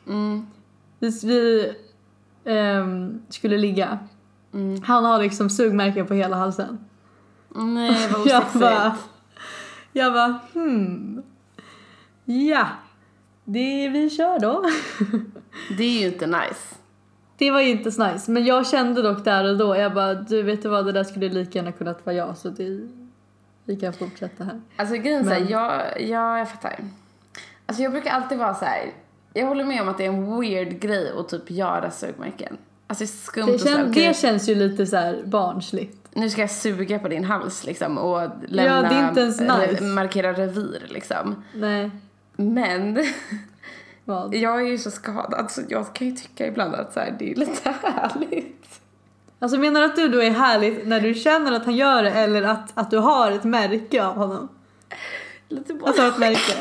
[0.08, 0.48] Mm.
[1.00, 1.74] vi, vi
[2.46, 4.00] ehm, skulle ligga.
[4.54, 4.82] Mm.
[4.84, 6.80] Han har liksom sugmärken på hela halsen.
[7.56, 8.98] Nej vad Jag bara,
[9.94, 11.24] jag bara hmm.
[12.26, 12.68] Ja,
[13.46, 14.66] det vi kör då.
[15.78, 16.76] Det är ju inte nice.
[17.38, 20.14] Det var ju inte så nice, men jag kände dock där och då, jag bara
[20.14, 22.88] du vet du vad det där skulle lika gärna kunnat vara jag så det,
[23.66, 24.62] vi kan fortsätta här.
[24.76, 26.80] Alltså grejen är såhär, jag, jag, jag fattar.
[27.72, 28.94] Alltså jag brukar alltid vara så här.
[29.34, 32.58] jag håller med om att det är en weird grej att typ göra sugmärken.
[32.88, 34.98] Alltså det är skumt Det, och så här, kän, okej, det känns ju lite så
[34.98, 35.98] här barnsligt.
[36.14, 39.84] nu ska jag suga på din hals liksom och lämna, ens nice.
[39.84, 41.44] markera revir liksom.
[41.54, 41.92] Nej,
[42.36, 43.00] Men
[44.06, 44.36] vad?
[44.36, 47.32] jag är ju så skadad så jag kan ju tycka ibland att så här, det
[47.32, 48.82] är lite härligt.
[49.40, 52.12] Alltså menar du att du då är härligt när du känner att han gör det
[52.12, 54.50] eller att, att du har ett märke av honom?
[55.50, 56.54] Lite både, Alltså ett märke.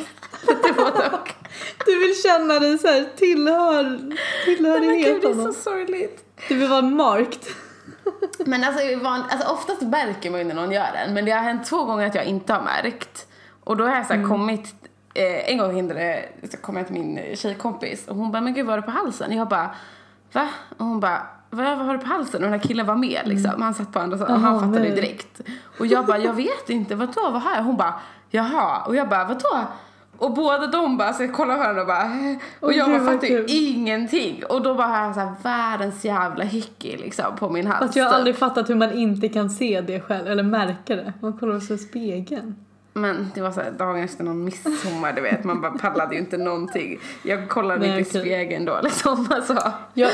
[1.87, 3.98] Du vill känna dig så här tillhör,
[4.44, 6.24] tillhörighet det är så sorgligt.
[6.48, 7.53] Du vill vara marked.
[8.46, 11.14] Men alltså, van, alltså oftast märker man ju när någon gör den.
[11.14, 13.26] Men det har hänt två gånger att jag inte har märkt.
[13.64, 14.74] Och då har jag så här kommit,
[15.14, 18.66] eh, en gång hindrade, så kom jag till min tjejkompis och hon bara, men gud
[18.66, 19.37] vad har du på halsen?
[19.37, 19.74] Jag bara,
[20.33, 20.48] va?
[20.79, 22.44] Och hon bara, vad, vad har du på halsen?
[22.44, 23.62] Och den här killen var med liksom.
[23.62, 24.94] Han satt på andra sidan och han fattade nej.
[24.94, 25.40] direkt.
[25.79, 27.62] Och jag bara, jag vet inte, vadå, vad har jag?
[27.62, 28.00] Hon bara,
[28.31, 28.83] jaha.
[28.87, 29.66] Och jag bara, vadå?
[30.20, 33.12] Och båda de bara, så jag kollar på varandra och bara, "Eh." och jag bara
[33.12, 34.44] fattar ju ingenting.
[34.48, 37.90] Och då bara har jag så här världens jävla hickey liksom på min hals.
[37.90, 38.16] Att jag har typ.
[38.18, 41.12] aldrig fattat hur man inte kan se det själv, eller märka det.
[41.20, 42.56] Man kollar sig i spegeln.
[42.92, 45.44] Men det var så här, dagen efter någon midsommar, du vet.
[45.44, 46.98] Man bara pallade ju inte någonting.
[47.22, 49.28] Jag kollade Nej, inte i spegeln då liksom.
[49.30, 49.72] Alltså.
[49.94, 50.11] Jag,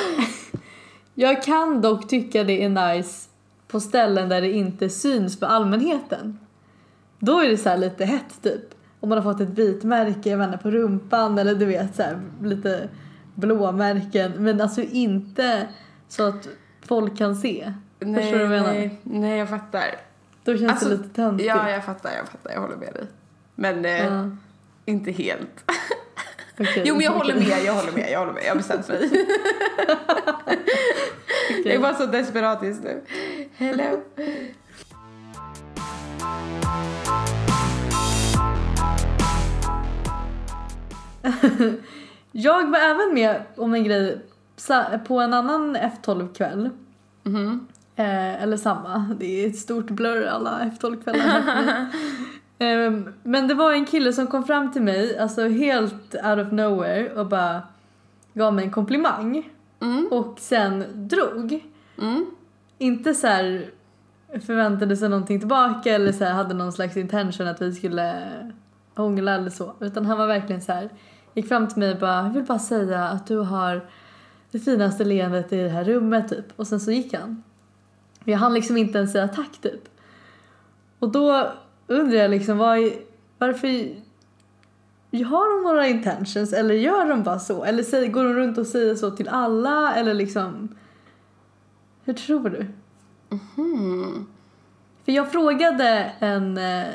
[1.15, 3.29] jag kan dock tycka det är nice
[3.69, 6.39] på ställen där det inte syns för allmänheten.
[7.19, 8.76] Då är det så här lite hett typ.
[9.07, 12.89] Om man har fått ett bitmärke, jag på rumpan eller du vet så här, lite
[13.35, 14.33] blåmärken.
[14.39, 15.69] Men alltså inte
[16.09, 16.49] så att
[16.87, 17.73] folk kan se.
[18.01, 18.75] Nej, Förstår du vad jag menar?
[18.75, 19.85] nej, nej, jag fattar.
[20.45, 21.49] Då känns Alltså, det lite töntigt.
[21.49, 22.53] Ja, jag fattar, jag fattar.
[22.53, 23.07] Jag håller med dig.
[23.55, 24.31] Men eh, Ja,
[24.85, 25.65] inte helt.
[26.61, 27.49] okej, Jo, men jag håller okej.
[27.49, 28.43] med, jag håller med, jag håller med.
[28.45, 29.11] Jag har bestämt mig.
[31.65, 33.01] Jag är bara så desperat just nu.
[33.57, 34.03] Hello.
[42.33, 44.21] Jag var även med om en grej
[45.07, 46.71] på en annan F12-kväll.
[47.23, 47.67] Mhm.
[47.97, 51.87] Eh, eller samma, det är ett stort blur alla F12-kvällar.
[52.59, 56.53] eh, men det var en kille som kom fram till mig, alltså helt out of
[56.53, 57.63] nowhere och bara
[58.35, 59.51] gav mig en komplimang.
[59.81, 60.09] Mm.
[60.11, 61.65] Och sen drog.
[61.99, 62.27] Mm.
[62.79, 63.71] Inte så här
[64.47, 68.15] förväntade sig någonting tillbaka eller så hade någon slags intention att vi skulle
[68.97, 69.75] hångla eller så.
[69.81, 70.91] Utan han var verkligen så här,
[71.35, 73.89] gick fram till mig och bara, jag vill bara säga att du har
[74.51, 76.47] det finaste leendet i det här rummet typ.
[76.57, 77.43] Och sen så gick han.
[78.25, 79.89] Jag hann liksom inte ens säga tack typ.
[80.99, 81.53] Och då
[81.87, 82.93] undrar jag liksom, vad är,
[83.39, 83.69] varför
[85.25, 87.65] har de några intentions eller gör de bara så?
[87.65, 90.77] Eller säger, går de runt och säger så till alla eller liksom
[92.05, 92.67] hur tror du?
[93.57, 94.27] Hmm.
[95.05, 96.87] För jag frågade en eh,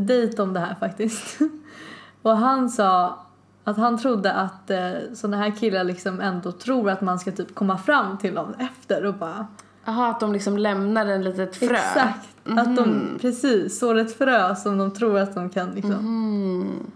[0.00, 1.38] dejt om det här faktiskt.
[2.22, 3.18] Och han sa
[3.64, 7.54] att han trodde att eh, såna här killar liksom ändå tror att man ska typ
[7.54, 9.46] komma fram till dem efter och bara
[9.84, 11.74] Jaha, att de liksom lämnar en litet frö.
[11.76, 12.28] Exakt.
[12.44, 16.86] Att de precis sår ett frö som de tror att de kan liksom Mm.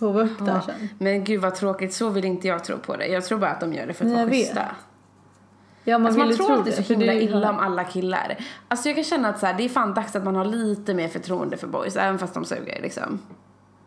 [0.00, 0.60] hova upp där Ja.
[0.62, 0.88] sen.
[0.98, 3.06] Men gud vad tråkigt, så vill inte jag tro på det.
[3.06, 4.58] Jag tror bara att de gör det för att Nej, vara vet.
[5.84, 6.76] Ja man Alltså man tror tro alltid det.
[6.76, 8.36] så för himla är illa om alla killar.
[8.68, 10.94] Alltså jag kan känna att så här, det är fan dags att man har lite
[10.94, 13.18] mer förtroende för boys, även fast de suger liksom.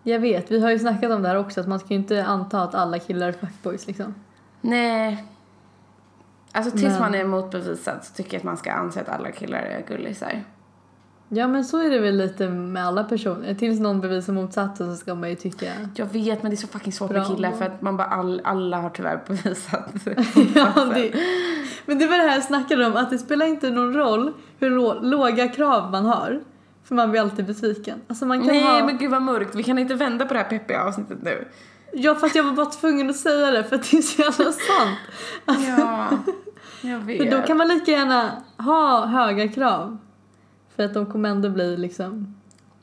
[0.03, 2.25] Jag vet, vi har ju snackat om det här också att man ska ju inte
[2.25, 4.15] anta att alla killar är fuckboys liksom.
[4.61, 5.23] Nej.
[6.51, 9.31] Alltså tills Men- man är motbevisad så tycker jag att man ska anse att alla
[9.31, 10.43] killar är gullisar.
[11.29, 13.53] Ja men så är det väl lite med alla personer.
[13.53, 16.67] Tills någon bevisar motsatsen så ska man ju tycka Jag vet men det är så
[16.67, 19.89] fucking svårt med killar för att man bara all, alla har tyvärr bevisat.
[20.55, 21.13] ja, det,
[21.85, 24.69] Men det var det här jag snackade om, att det spelar inte någon roll hur
[24.69, 26.41] lå, låga krav man har.
[26.83, 28.01] För man blir alltid besviken.
[28.07, 28.85] Alltså man kan Nej ha...
[28.85, 31.47] men gud vad mörkt, vi kan inte vända på det här peppiga avsnittet nu.
[31.93, 34.51] Ja fast jag var bara tvungen att säga det för att det är så jävla
[34.51, 34.99] sant.
[35.77, 36.09] Ja,
[36.81, 37.17] jag vet.
[37.17, 39.97] För då kan man lika gärna ha höga krav.
[40.77, 42.35] För att de kommer ändå bli liksom...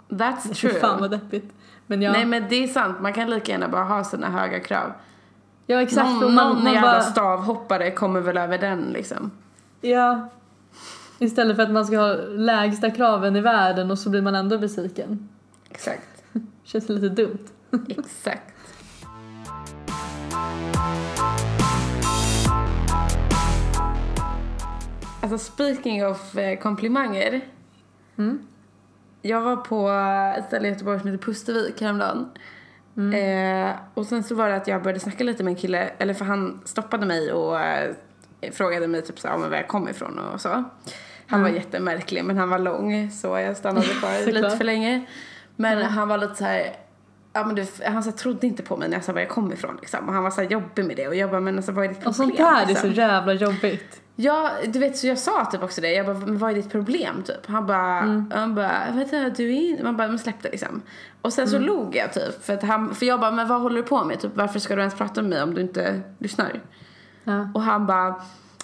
[0.09, 0.75] That's true.
[0.75, 1.55] fan vad deppigt.
[1.87, 4.61] Men ja, Nej men det är sant, man kan lika gärna bara ha sina höga
[4.61, 4.93] krav.
[5.67, 6.11] ja exakt.
[6.11, 9.31] någon och man, någon jävla bara, stavhoppare kommer väl över den liksom.
[9.81, 10.29] Ja.
[11.19, 14.59] Istället för att man ska ha lägsta kraven i världen och så blir man ändå
[14.59, 15.29] besviken.
[15.71, 16.25] Exakt.
[16.65, 17.47] Känns lite dumt.
[17.89, 18.55] Exakt.
[25.21, 27.54] Alltså speaking of eh, komplimanger.
[28.19, 28.47] Mm.
[29.23, 29.89] Jag var på
[30.39, 32.31] ett ställe i Göteborg som heter Pustervik häromdagen.
[32.97, 33.69] Mm.
[33.69, 36.15] Eh, och sen så var det att jag började snacka lite med en kille, eller
[36.15, 37.95] för han stoppade mig och eh,
[38.53, 40.65] frågade mig typ så här, om var jag kom ifrån och så.
[41.27, 45.07] Han var jättemärklig men han var lång så jag stannade kvar lite för länge.
[45.57, 46.77] Men han var lite så här,
[47.33, 49.29] ja men du, han så här, trodde inte på mig när jag sa var jag
[49.29, 50.09] kom ifrån liksom.
[50.09, 51.89] Och han var så här jobbig med det och jag bara, men alltså vad är
[51.89, 52.11] ditt problem?
[52.11, 52.91] Och sånt där är liksom?
[52.91, 54.01] så jävla jobbigt.
[54.17, 55.93] Ja, du vet så jag sa typ också det.
[55.93, 57.47] Jag bara, men vad är ditt problem typ?
[57.47, 58.31] Han bara, Mm.
[58.35, 59.83] han bara, vet du, du är.
[59.83, 60.83] Man bara, men släpp det liksom.
[61.23, 61.61] Och sen Mm.
[61.61, 62.45] så log jag typ.
[62.45, 64.21] För, att han, för jag bara, men vad håller du på med?
[64.21, 66.61] Typ, varför ska du ens prata med mig om du inte lyssnar?
[67.25, 67.49] Ja.
[67.55, 68.15] Och han bara,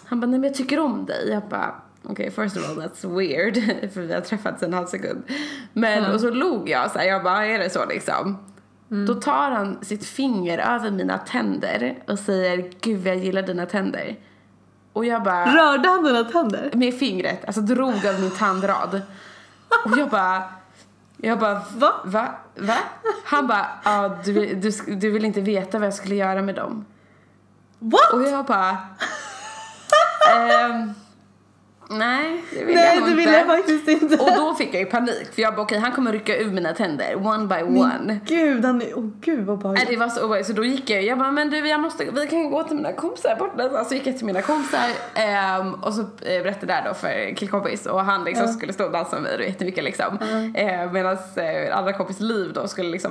[0.05, 1.29] han bara, nej men jag tycker om dig.
[1.31, 3.55] Jag bara, okej first of all that's weird.
[3.93, 5.23] för vi har träffats en halv sekund.
[5.73, 6.13] Men, Ja.
[6.15, 8.39] och så log jag så här, jag bara, är det så liksom?
[8.91, 9.07] Mm.
[9.07, 14.17] Då tar han sitt finger över mina tänder och säger, gud jag gillar dina tänder.
[15.01, 16.71] Och jag bara, Rörde han dina tänder?
[16.75, 19.03] med fingret, alltså drog av min tandrad.
[19.85, 20.43] Och jag bara,
[21.17, 21.93] jag bara, Va?
[22.05, 22.29] Va?
[22.57, 22.77] Va?
[23.25, 26.85] Han bara, ja du, du, du vill inte veta vad jag skulle göra med dem.
[27.79, 28.13] What?
[28.13, 28.79] Och jag bara,
[30.31, 30.95] ehm,
[31.91, 33.15] nej det vill jag Nej det inte.
[33.17, 34.17] vill jag faktiskt inte.
[34.17, 36.73] Och då fick jag ju panik för jag bara okej han kommer rycka ur mina
[36.73, 38.21] tänder one by one.
[38.27, 38.99] Gud, han är...
[38.99, 39.89] Åh gud vad obehagligt.
[39.89, 40.47] det var så obehagligt.
[40.47, 42.93] Så då gick jag jag bara, men du jag måste, vi kan gå till mina
[42.93, 43.79] kompisar borta.
[43.79, 44.81] Alltså gick jag till mina kompisar
[45.15, 48.53] ehm, och så eh, berättade där då för killkompis och han liksom Ja.
[48.53, 50.19] skulle stå och dansa med mig och jättemycket liksom.
[50.55, 53.11] Eh, Medan eh, andra kompis Liv då skulle liksom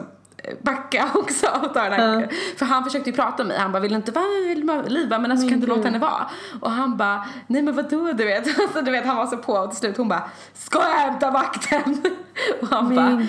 [0.61, 2.21] backa också och ta den här.
[2.21, 2.27] Ja.
[2.57, 3.57] För han försökte ju prata med mig.
[3.57, 5.09] Han bara, vill inte vara vill du vara- Liv?
[5.09, 6.29] bara, Men alltså kan du låta henne vara?
[6.61, 8.59] Och han bara, nej men vadå du vet.
[8.59, 10.23] Alltså du vet han var så på och till slut hon bara,
[10.53, 12.01] ska jag hämta vakten?
[12.61, 13.25] Och han bara,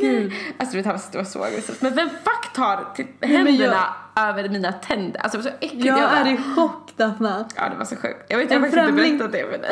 [0.00, 0.32] gud.
[0.58, 1.82] Alltså du vet, han var- så aggressivt.
[1.82, 2.84] Men vem fuck tar
[3.26, 3.84] händerna
[4.16, 5.20] över mina tänder?
[5.20, 5.84] Alltså det var så äckligt.
[5.86, 7.44] Jag bara- är i chock Daphna.
[7.56, 8.26] Ja det var så sjukt.
[8.28, 9.70] Jag vet jag har faktiskt inte främling- berättat det för dig.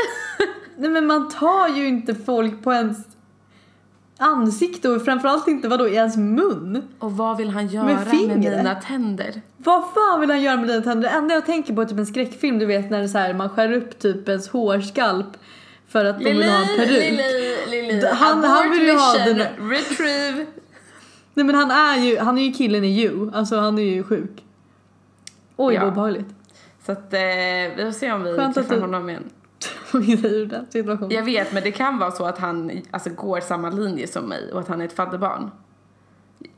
[0.76, 2.98] Nej men man tar ju inte folk på ens
[4.22, 6.82] ansikte och framförallt inte vadå i ens mun.
[6.98, 8.56] Och vad vill han göra Med med, fingret?
[8.56, 9.42] mina tänder?
[9.56, 11.08] Vad fan vill han göra med dina tänder?
[11.08, 13.34] Det enda jag tänker på är typ en skräckfilm du vet när det så här,
[13.34, 15.26] man skär upp typ ens hårskalp
[15.88, 16.88] för att de vill ha en peruk.
[16.90, 18.06] Lili, Lili.
[18.12, 20.46] Han- han vill ju ha den- Retrieve.
[21.34, 24.02] Nej men han är ju, han är ju killen i You, alltså han är ju
[24.02, 24.44] sjuk.
[25.56, 25.80] Oj Ja.
[25.80, 26.26] vad obehagligt.
[26.86, 27.20] Så att eh,
[27.76, 29.24] vi får se om vi Skönt träffar du- honom igen.
[29.92, 31.10] Oj, ur den situationen.
[31.10, 34.52] Jag vet men det kan vara så att han alltså, går samma linje som mig
[34.52, 35.50] och att han är ett fadderbarn.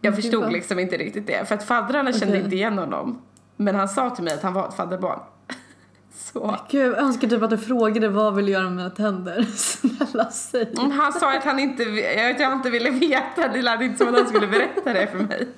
[0.01, 1.49] Jag fy förstod liksom inte riktigt det.
[1.49, 2.45] För att faddrarna kände Okej.
[2.45, 3.23] inte igen honom.
[3.57, 5.19] Men han sa till mig att han var ett fadderbarn.
[6.14, 6.57] Så.
[6.71, 9.43] Gud, jag önskar typ att du frågade vad vill du göra med mina tänder?
[9.55, 10.72] Snälla säg.
[10.78, 13.49] Mm, Han sa att han inte, jag, vet, jag inte ville veta.
[13.49, 15.49] Det lät inte som att han skulle berätta det för mig.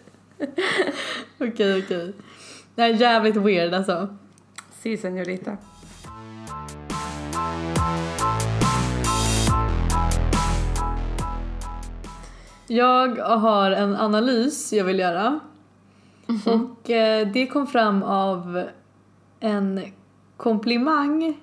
[1.39, 2.13] Okej, okej.
[2.75, 4.17] Det här är jävligt weird alltså.
[4.81, 5.57] Si, senorita.
[12.67, 15.41] Jag har en analys jag vill göra.
[16.45, 18.69] Och eh, det kom fram av
[19.41, 19.81] en
[20.37, 21.41] komplimang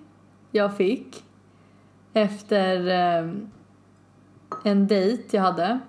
[0.51, 1.23] jag fick
[2.13, 3.31] efter eh,
[4.63, 5.79] en dejt jag hade.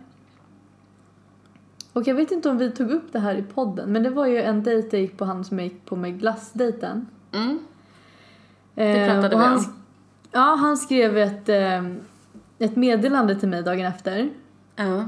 [1.92, 4.26] Och jag vet inte om vi tog upp det här i podden men det var
[4.26, 7.06] ju en dejt jag gick på han som jag gick på med glassdejten.
[7.32, 7.58] Mm.
[8.74, 9.64] Det pratade vi om.
[10.32, 11.84] Ja, han skrev ett, eh,
[12.58, 14.30] ett meddelande till mig dagen efter.
[14.76, 15.04] Ja.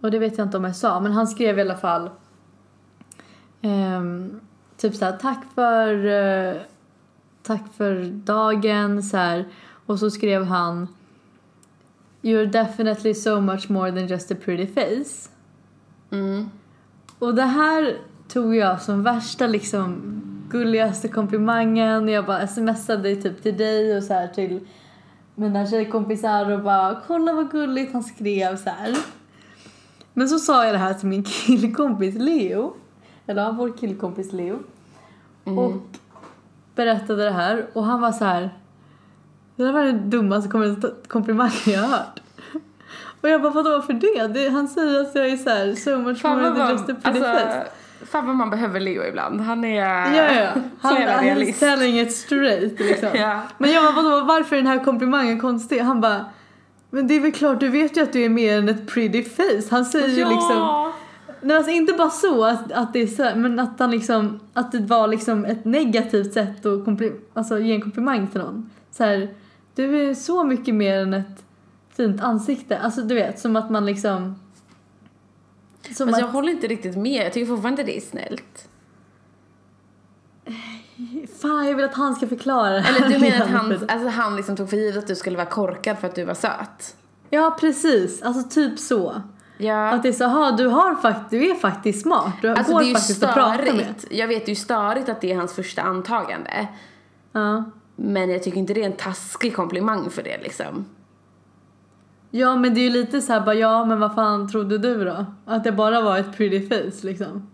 [0.00, 2.10] Och det vet jag inte om jag sa, men han skrev i alla fall
[3.62, 4.40] ehm,
[4.76, 6.60] typ så här, tack för eh,
[7.42, 9.44] tack för dagen så här.
[9.86, 10.88] Och så skrev han
[12.22, 15.30] You're definitely so much more than just a pretty face.
[16.10, 16.50] Mm.
[17.18, 17.96] Och det här
[18.28, 20.02] tog jag som värsta liksom
[20.50, 22.08] gulligaste komplimangen.
[22.08, 24.60] Jag bara smsade typ till dig och så här till
[25.34, 28.96] mina tjejkompisar och bara kolla vad gulligt han skrev så här.
[30.18, 32.74] Men så sa jag det här till min killkompis Leo.
[33.26, 34.58] Eller vår killkompis Leo.
[35.44, 35.72] Och
[36.74, 38.50] berättade det här och han var så här.
[39.56, 42.20] Det där var den dummaste kom- komplimangen jag har hört.
[43.20, 44.26] Och jag bara vadå för det?
[44.26, 46.90] det han säger att jag är så här so much Fan more than man, just
[46.90, 47.30] a pretty face.
[47.30, 47.70] alltså,
[48.06, 49.40] fan vad man behöver Leo ibland.
[49.40, 49.82] Han är
[50.16, 50.50] Ja, ja.
[50.82, 51.60] så Han, jävla han är realist.
[51.60, 53.08] telling it straight liksom.
[53.14, 53.42] Ja.
[53.58, 55.78] Men jag bara, vadå, varför är den här komplimangen konstig?
[55.80, 56.24] Han bara,
[56.90, 59.24] men det är väl klart, du vet ju att du är mer än ett pretty
[59.24, 59.68] face.
[59.70, 60.92] Han säger ju liksom,
[61.40, 64.72] nej alltså inte bara så att, att det är så, men att han liksom, att
[64.72, 68.70] det var liksom ett negativt sätt att kompli- alltså, ge en komplimang till någon.
[68.90, 69.34] Så här,
[69.74, 71.44] du är så mycket mer än ett
[71.96, 72.78] fint ansikte.
[72.78, 74.34] Alltså du vet, som att man liksom...
[75.82, 77.26] Som Alltså, att, jag håller inte riktigt med.
[77.26, 78.68] Jag tycker fortfarande det är snällt.
[81.42, 84.36] Fan, jag vill att han ska förklara det Eller du menar att han, alltså, han
[84.36, 86.96] liksom tog för givet att du skulle vara korkad för att du var söt?
[87.30, 88.22] Ja, precis.
[88.22, 89.22] Alltså typ så.
[89.58, 89.90] Ja.
[89.90, 92.32] Att det är så, aha, du, har fakt- du är faktiskt smart.
[92.42, 93.66] Du Alltså går det är ju faktiskt att prata med.
[93.68, 94.06] störigt.
[94.10, 96.68] Jag vet ju störigt att det är hans första antagande.
[97.32, 97.64] Ja.
[97.96, 100.84] Men jag tycker inte det är en taskig komplimang för det liksom.
[102.30, 105.04] ja, men det är ju lite så här, bara, ja, men vad fan trodde du
[105.04, 105.26] då?
[105.46, 107.48] Att det bara var ett pretty face liksom.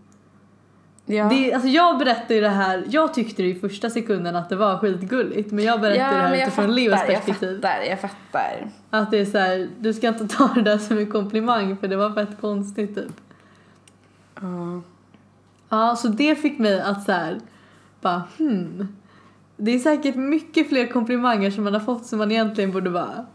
[1.05, 1.29] Ja.
[1.29, 4.55] Det, alltså jag berättar ju det här, jag tyckte det i första sekunden att det
[4.55, 7.55] var skitgulligt men jag berättar ja, det här jag utifrån fattar, Leos jag perspektiv.
[7.61, 8.71] fattar, jag fattar.
[8.89, 11.87] Att det är så här, du ska inte ta det där som en komplimang för
[11.87, 13.21] det var fett konstigt typ.
[14.41, 14.81] Ja.
[15.69, 17.39] Ja, så det fick mig att så här,
[18.01, 18.97] bara hmm.
[19.57, 23.25] Det är säkert mycket fler komplimanger som man har fått som man egentligen borde bara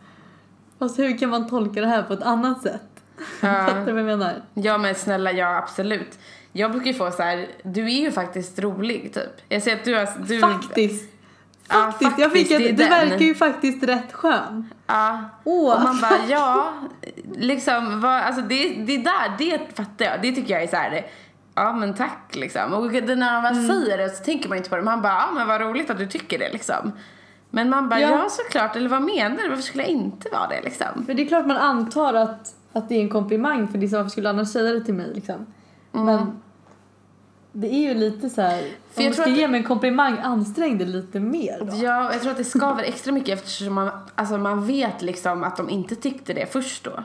[0.78, 2.82] Fast hur kan man tolka det här på ett annat sätt?
[3.40, 4.34] Fattar du vad jag menar?
[4.54, 6.18] Ja men snälla, ja absolut.
[6.52, 9.42] Jag brukar ju få så här, du är ju faktiskt rolig typ.
[9.48, 10.08] Jag ser att du har...
[10.26, 11.10] Du, Faktiskt!
[11.68, 14.68] Ja, Faktiskt, jag fick ett, det du verkar ju faktiskt rätt skön.
[14.86, 15.20] Ja.
[15.44, 15.74] Åh.
[15.76, 16.72] Och man bara, ja,
[17.36, 20.22] liksom, vad, alltså det, det där, det fattar jag.
[20.22, 21.06] Det tycker jag är så här,
[21.54, 22.72] ja men tack liksom.
[22.72, 23.68] Och när han väl Mm.
[23.68, 24.82] säger det så tänker man inte på det.
[24.82, 26.92] Man bara, ja men vad roligt att du tycker det liksom.
[27.50, 28.08] Men man bara, Ja.
[28.08, 29.48] ja, såklart, eller vad menar du?
[29.48, 31.06] Varför skulle jag inte vara det liksom?
[31.06, 33.88] För det är klart man antar att, att det är en komplimang för det är
[33.88, 35.46] så, varför skulle annars säga det till mig liksom?
[35.92, 36.40] Men
[37.52, 38.56] det är ju lite så här.
[38.56, 41.58] jag om du tror ska att ge det- mig en komplimang, ansträng dig lite mer
[41.60, 41.76] då.
[41.76, 45.56] Ja, jag tror att det skaver extra mycket eftersom man, alltså man vet liksom att
[45.56, 47.04] de inte tyckte det först då.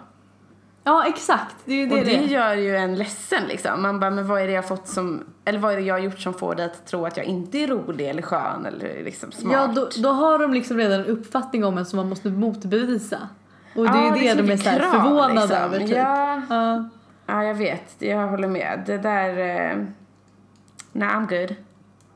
[0.83, 1.55] Ja, exakt.
[1.65, 2.27] Det är ju det och det, det är.
[2.27, 3.81] gör ju en ledsen liksom.
[3.81, 5.99] Man bara, men vad är det jag fått som, eller vad är det jag har
[5.99, 9.31] gjort som får dig att tro att jag inte är rolig eller skön eller liksom
[9.31, 9.53] smart?
[9.53, 13.17] Ja, då, då har de liksom redan en uppfattning om en som man måste motbevisa.
[13.75, 15.57] Och det är ju det, de är mycket så här förvånade liksom.
[15.57, 15.89] över typ.
[15.89, 16.89] Ja, Ja.
[17.25, 17.95] Ja, jag vet.
[17.99, 18.83] Jag håller med.
[18.85, 19.37] Det där...
[19.71, 19.77] Eh,
[20.91, 21.55] nah, I'm good.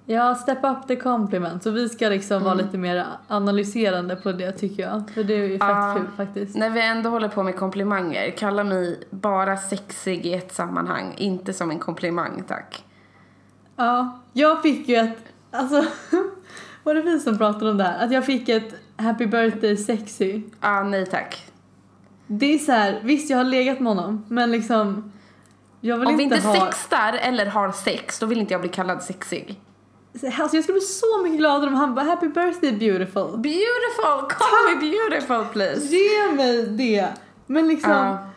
[0.05, 1.63] Ja, step up the compliment.
[1.63, 5.03] Så vi ska liksom vara lite mer analyserande på det tycker jag.
[5.13, 5.95] För det är ju fett Ja.
[5.97, 6.55] kul faktiskt.
[6.55, 11.13] När vi ändå håller på med komplimanger, kalla mig bara sexig i ett sammanhang.
[11.17, 12.83] Inte som en komplimang, tack.
[13.75, 15.17] Ja, jag fick ju ett,
[15.51, 15.83] alltså
[16.83, 18.05] var det vi som pratade om det här?
[18.05, 20.41] Att jag fick ett happy birthday sexy.
[20.59, 21.45] Ah, nej tack.
[22.31, 25.11] Det är så här, visst jag har legat med honom men liksom
[25.81, 26.65] jag vill Om vi inte, inte ha...
[26.65, 29.59] sextar eller har sex, då vill inte jag bli kallad sexig.
[30.13, 33.37] Alltså jag skulle bli så mycket gladare om han bara happy birthday beautiful.
[33.37, 34.29] Beautiful!
[34.29, 35.95] Call me beautiful please!
[35.95, 37.07] Ge mig det!
[37.45, 38.27] Men liksom Ja,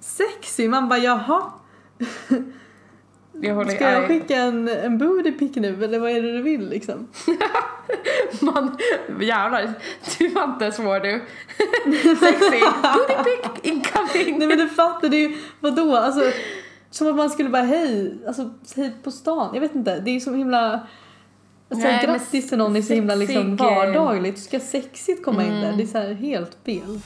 [0.00, 1.42] sexy, man bara jaha.
[3.32, 6.68] jag Ska jag skicka en, en booty pic nu eller vad är det du vill
[6.68, 7.08] liksom?
[8.40, 8.76] Man,
[9.20, 9.72] jävlar,
[10.18, 11.22] du var inte svår du.
[12.20, 14.38] Sexy, booty pic incoming.
[14.38, 15.96] Nej men du fattar, det är ju, vadå?
[15.96, 16.22] Alltså,
[16.90, 19.50] som att man skulle bara hej, alltså hej på stan.
[19.54, 20.86] Jag vet inte, det är ju så himla...
[21.72, 24.36] Säga Nej, grattis till någon är så himla liksom vardagligt.
[24.36, 25.62] Du ska sexigt komma in Mm.
[25.62, 27.00] där, det är så helt fel.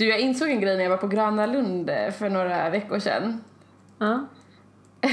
[0.00, 2.98] Du, jag insåg en grej när jag var på Gröna Lund eh, för några veckor
[2.98, 3.44] sedan.
[3.98, 4.26] Ja.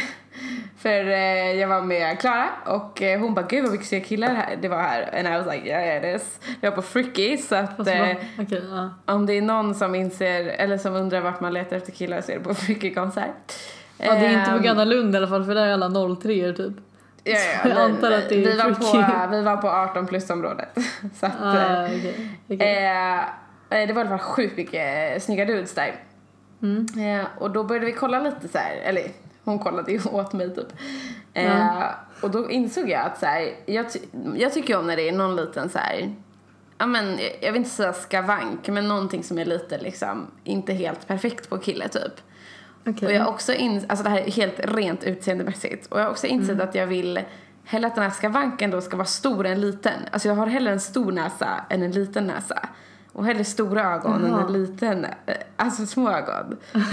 [0.77, 4.55] För eh, jag var med Klara och eh, hon bara gud vad mycket killar här,
[4.61, 5.19] det var här.
[5.19, 6.39] And I was like yeah it is.
[6.61, 8.89] Jag var på Fricky så att eh, Okej, ja.
[9.13, 12.31] om det är någon som inser eller som undrar vart man letar efter killar så
[12.31, 13.53] är det på Fricky konsert.
[13.97, 16.15] Ja, det är inte på Ehm, Gröna Lund i alla fall för där är alla
[16.15, 16.73] 03 typ.
[17.23, 18.71] Ja, ja, jag antar att det är vi, var
[19.27, 20.69] på, vi var på 18 plus-området.
[21.19, 22.29] Så att, Ah, okej.
[22.49, 22.67] okej.
[22.85, 23.23] eh, eh,
[23.70, 25.95] det var i alla fall sjukt mycket eh, snygga dudes där.
[26.61, 26.88] Mm.
[27.20, 29.03] Eh, och då började vi kolla lite så här, eller
[29.43, 30.68] hon kollade ju åt mig typ.
[31.34, 31.95] Eh, Ja.
[32.22, 33.99] Och då insåg jag att så här, jag, ty-
[34.36, 36.15] jag tycker om när det är någon liten så här,
[36.78, 41.07] ja men jag- vill inte säga skavank, men någonting som är lite liksom inte helt
[41.07, 42.13] perfekt på kille typ.
[42.88, 43.07] Okej.
[43.07, 45.88] Och jag har också in, alltså det här är helt rent utseendemässigt.
[45.88, 46.68] Och jag har också insett Mm.
[46.70, 47.20] att jag vill
[47.65, 49.93] hellre att den här skavanken då ska vara stor än liten.
[50.11, 52.59] Alltså jag har hellre en stor näsa än en liten näsa.
[53.18, 56.57] Och hellre stora ögon än en liten, eh, alltså små ögon.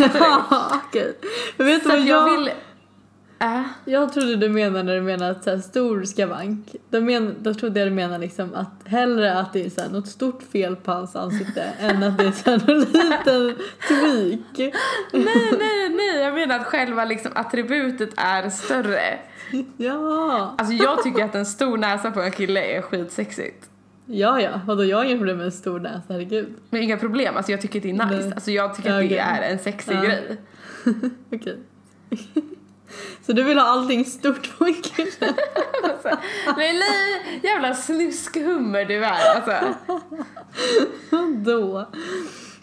[0.88, 1.18] Okej.
[1.56, 2.50] Men vet du vad jag, jag vill,
[3.38, 6.76] äh, jag trodde du menade när du menade att så här, stor skavank.
[6.90, 9.88] Då, men, då trodde jag du menade liksom att hellre att det är så här,
[9.88, 13.56] något stort fel på hans ansikte än att det är så här, någon liten
[13.88, 14.74] tweak.
[15.12, 19.18] nej, nej, nej, jag menar att själva liksom attributet är större.
[19.76, 20.54] Ja.
[20.58, 23.70] Alltså jag tycker att en stor näsa på en kille är skitsexigt.
[24.06, 24.60] Ja, ja.
[24.66, 26.54] Vadå, jag har inga problem med en stor näsa, herregud.
[26.70, 28.06] Men inga problem, alltså jag tycker det är nice.
[28.06, 28.32] Nej.
[28.34, 29.08] Alltså jag tycker att Okej.
[29.08, 30.02] det är en sexig Ja.
[30.02, 30.36] grej.
[31.32, 31.58] Okej.
[33.26, 35.10] Så du vill ha allting stort på en kille?
[35.84, 36.20] Alltså,
[37.42, 39.74] jävla snuskhummer du är alltså.
[41.10, 41.86] Vadå?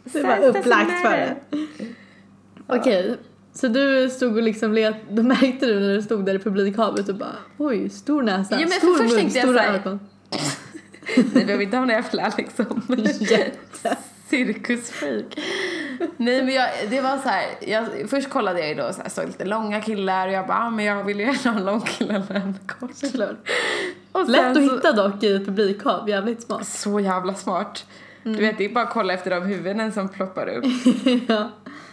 [0.03, 1.35] Det var upplagt för det.
[2.67, 3.17] Okej,
[3.53, 7.09] så du stod och liksom let, då märkte du när du stod där i publikhavet
[7.09, 9.99] och bara oj, stor näsa, Ja, men för stor först mun, tänkte jag stora ögon.
[11.33, 12.81] Nej, behöver inte ha några jävla liksom
[14.29, 15.25] cirkusfreak.
[16.17, 19.09] Nej men jag, det var så här, jag, först kollade jag ju då så här,
[19.09, 21.65] såg lite långa killar och jag bara, ah, men jag vill ju gärna ha en
[21.65, 22.95] lång kille än en kort.
[22.95, 23.35] Såklart.
[24.11, 26.67] Och Lätt att så- hitta dock i ett publikhav, jävligt smart.
[26.67, 27.85] Så jävla smart.
[28.25, 28.37] Mm.
[28.37, 30.65] Du vet, det är bara att kolla efter de huvuden som ploppar upp.
[31.27, 31.49] ja.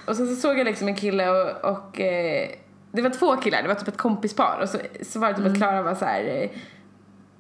[0.07, 2.49] Och sen så såg jag liksom en kille och, och eh,
[2.93, 5.41] det var två killar, det var typ ett kompispar och så, så var det typ
[5.41, 5.53] Mm.
[5.53, 6.25] att Klara var så här.
[6.43, 6.51] eh,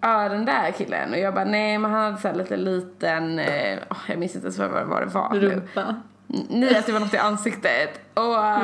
[0.00, 3.38] Ja den där killen och jag bara nej men han hade så här lite liten,
[3.38, 3.78] eh,
[4.08, 5.40] jag minns inte ens vad, vad det var nu.
[5.40, 5.94] Rumpa.
[6.48, 8.00] Nej att det var något i ansiktet.
[8.14, 8.60] Och, eh,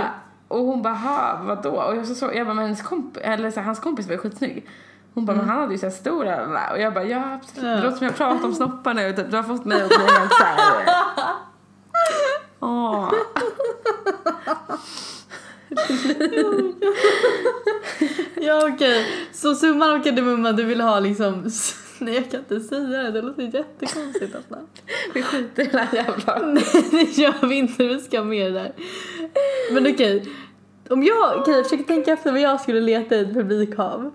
[0.48, 1.70] och hon bara ha vadå?
[1.70, 4.12] Och jag så såg, jag bara men hennes komp, eller så här, hans kompis var
[4.12, 4.68] ju skitsnygg.
[5.14, 7.64] Hon bara men han hade ju så här stora och och jag bara ja absolut.
[7.64, 7.70] Mm.
[7.70, 7.76] Ja.
[7.76, 9.12] Det låter som jag pratar om snoppar nu.
[9.12, 9.30] typ.
[9.30, 10.80] Du har fått mig att bli helt så här.
[10.86, 11.30] eh,
[12.60, 13.12] Åh.
[18.34, 19.06] Ja okej,
[19.44, 21.50] så summan av kardemumman, du vill ha liksom
[21.98, 24.58] Nej jag kan inte säga det, det låter jättekonstigt alltså.
[25.14, 26.38] Vi skiter i den här jävla...
[26.46, 28.72] Nej det gör vi inte, vi ska mer där.
[29.72, 30.28] Men okej,
[30.88, 34.10] om jag, okej jag försöker tänka efter vad jag skulle leta i ett publikhav.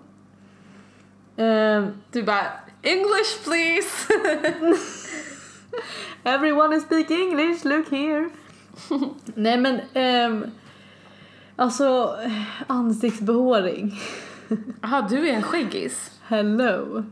[1.38, 2.46] Ehm, Du bara
[2.82, 4.14] English please.
[6.24, 8.30] everyone is speaking English, look here.
[9.26, 10.46] Nej men, ehm,
[11.56, 12.16] alltså
[12.68, 14.00] ansiktsbehåring.
[14.82, 16.12] Jaha du är en skäggis.
[16.28, 17.04] Hello.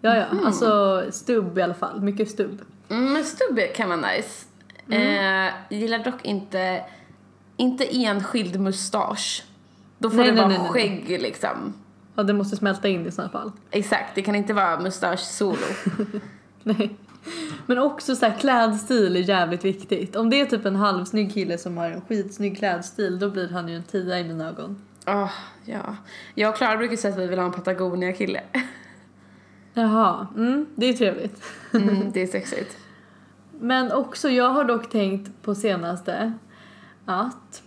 [0.00, 2.60] Ja ja, alltså stubb i alla fall, mycket stubb.
[2.88, 4.46] Mm, men stubb kan vara nice.
[4.90, 5.48] Mm.
[5.48, 6.84] Eh, gillar dock inte,
[7.56, 9.44] inte enskild mustasch.
[9.98, 10.68] Då får Nej, det nej, vara nej, nej.
[10.68, 11.74] skägg liksom.
[12.14, 13.52] Ja det måste smälta in i sådana fall.
[13.70, 15.56] Exakt, det kan inte vara mustasch solo.
[16.62, 16.96] Nej.
[17.66, 20.16] Men också så här, klädstil är jävligt viktigt.
[20.16, 23.68] Om det är typ en halvsnygg kille som har en skitsnygg klädstil då blir han
[23.68, 24.82] ju en tia i mina ögon.
[25.06, 25.30] Åh,
[25.64, 25.96] ja.
[26.34, 28.40] Jag och Klara brukar säga att vi vill ha en Patagonia-kille.
[29.74, 31.42] Jaha, mm, det är trevligt.
[31.74, 32.78] Mm, det är sexigt.
[33.60, 36.32] Men också, jag har dock tänkt på senaste
[37.06, 37.62] att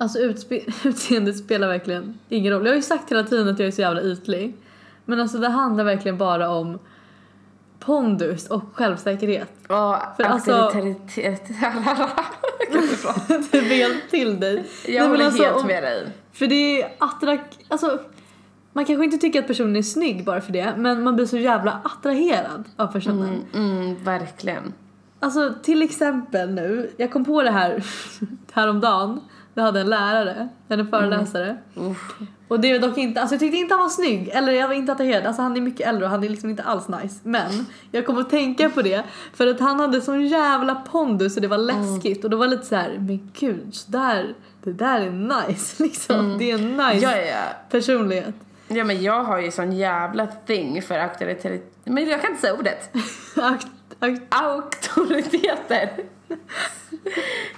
[0.00, 2.64] Alltså utspe- utseendet spelar verkligen ingen roll.
[2.66, 4.56] Jag har ju sagt hela tiden att jag är så jävla ytlig.
[5.04, 6.78] Men alltså det handlar verkligen bara om
[7.80, 9.50] pondus och självsäkerhet.
[9.62, 11.44] Och För alltså- inte
[13.02, 13.34] prata.
[13.52, 14.66] Du vet till dig.
[14.86, 16.08] Jag Nej, håller alltså, helt med dig.
[16.32, 17.58] För det är attrakt...
[17.68, 17.98] Alltså,
[18.72, 21.36] man kanske inte tycker att personen är snygg bara för det, men man blir så
[21.36, 23.44] jävla attraherad av personen.
[23.54, 24.72] Mm, mm, verkligen.
[25.20, 27.84] Alltså till exempel nu, jag kom på det här
[28.52, 29.20] häromdagen.
[29.54, 31.56] Jag hade en lärare, en föreläsare.
[31.74, 32.14] Uff.
[32.48, 34.74] Och det är dock inte, alltså jag tyckte inte han var snygg, eller jag var
[34.74, 35.26] inte attraherad.
[35.26, 37.20] Alltså han är mycket äldre och han är liksom inte alls nice.
[37.22, 39.02] Men jag kom att tänka på det
[39.34, 42.24] för att han hade sån jävla pondus och det var läskigt.
[42.24, 46.38] Och det var lite så här, men gud, så där, det där är nice liksom.
[46.38, 47.42] Det är en nice ja, ja.
[47.70, 48.34] personlighet.
[48.68, 51.72] Ja men jag har ju sån jävla thing för auktoritet.
[51.84, 52.90] Men jag kan inte säga ordet.
[54.28, 55.90] Auktoriteter.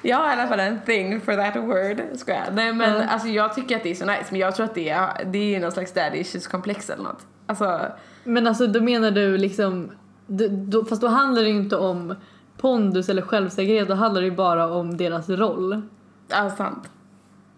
[0.02, 2.18] jag har i alla fall en thing for that word.
[2.18, 2.42] Ska jag?
[2.54, 3.04] Nej men Ja.
[3.08, 4.24] alltså jag tycker att det är så nice.
[4.30, 7.26] Men jag tror att det är, det är någon slags daddy issues komplex eller något.
[7.46, 7.80] Alltså,
[8.24, 9.90] men alltså då menar du liksom,
[10.26, 12.14] du, då, fast då handlar det ju inte om
[12.56, 15.82] pondus eller självsäkerhet, då handlar det ju bara om deras roll.
[16.28, 16.90] ja sant.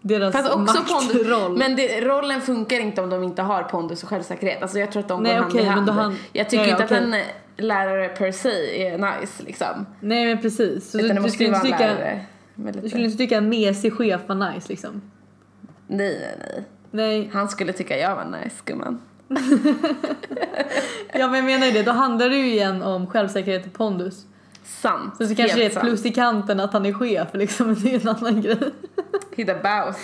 [0.01, 1.59] deras Fast också pondus.
[1.59, 4.61] Men det, rollen funkar inte om de inte har pondus och självsäkerhet.
[4.61, 5.89] Alltså jag tror att de Nej, går hand okej, i hand.
[5.89, 6.97] han- Jag tycker ja, inte okej.
[6.97, 7.15] att en
[7.57, 9.85] lärare per se är nice liksom.
[9.99, 10.91] Nej men precis.
[10.91, 12.19] Så Utan du, du, skulle inte tycka,
[12.55, 15.01] du skulle inte tycka en mesig chef var nice liksom?
[15.87, 16.63] Nej, nej, nej.
[16.91, 19.01] Nej, Han skulle tycka jag var nice, gumman.
[21.13, 21.83] ja men jag menar ju det.
[21.83, 24.25] Då handlar det ju igen om självsäkerhet och pondus.
[24.63, 25.17] Sant.
[25.17, 25.85] Så, så kanske det är ett sant.
[25.85, 28.71] plus i kanten att han är chef liksom, det är en annan grej.
[29.35, 29.97] Hitta baus.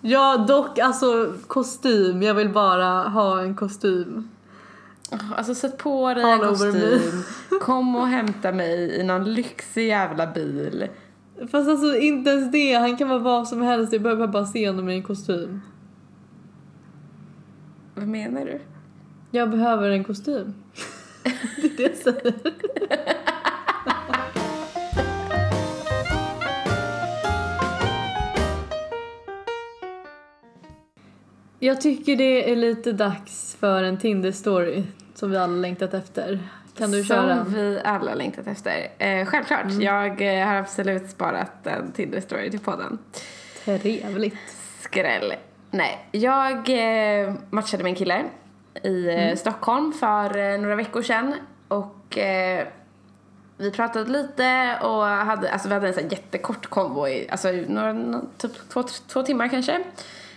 [0.00, 2.22] Ja, dock alltså kostym.
[2.22, 4.28] Jag vill bara ha en kostym.
[5.10, 7.22] Alltså sätt på dig en kostym.
[7.60, 10.88] Kom och hämta mig i någon lyxig jävla bil.
[11.40, 12.74] Fast alltså inte ens det.
[12.74, 13.92] Han kan vara vad som helst.
[13.92, 15.60] Jag behöver bara se honom i en kostym.
[17.94, 18.60] Vad menar du?
[19.30, 20.54] Jag behöver en kostym.
[21.56, 22.34] det är det jag säger.
[31.60, 34.82] Jag tycker det är lite dags för en Tinder-story
[35.14, 36.38] som vi alla längtat efter.
[36.78, 37.32] Kan du Som köra?
[37.32, 37.52] Mm.
[37.54, 38.88] vi alla längtat efter.
[38.98, 39.72] Eh, självklart.
[39.80, 42.98] Jag eh, har absolut sparat en Tinder-story till podden.
[43.64, 44.34] Trevligt.
[44.80, 45.32] Skräll.
[45.70, 46.56] Nej, jag
[47.24, 48.24] eh, matchade med en kille
[48.82, 49.36] i eh, Mm.
[49.36, 51.34] Stockholm för eh, några veckor sedan.
[51.68, 52.66] Och eh,
[53.56, 57.92] vi pratade lite och hade, alltså vi hade en sån jättekort konvo i, alltså några,
[57.92, 59.80] nå- typ två, två timmar kanske.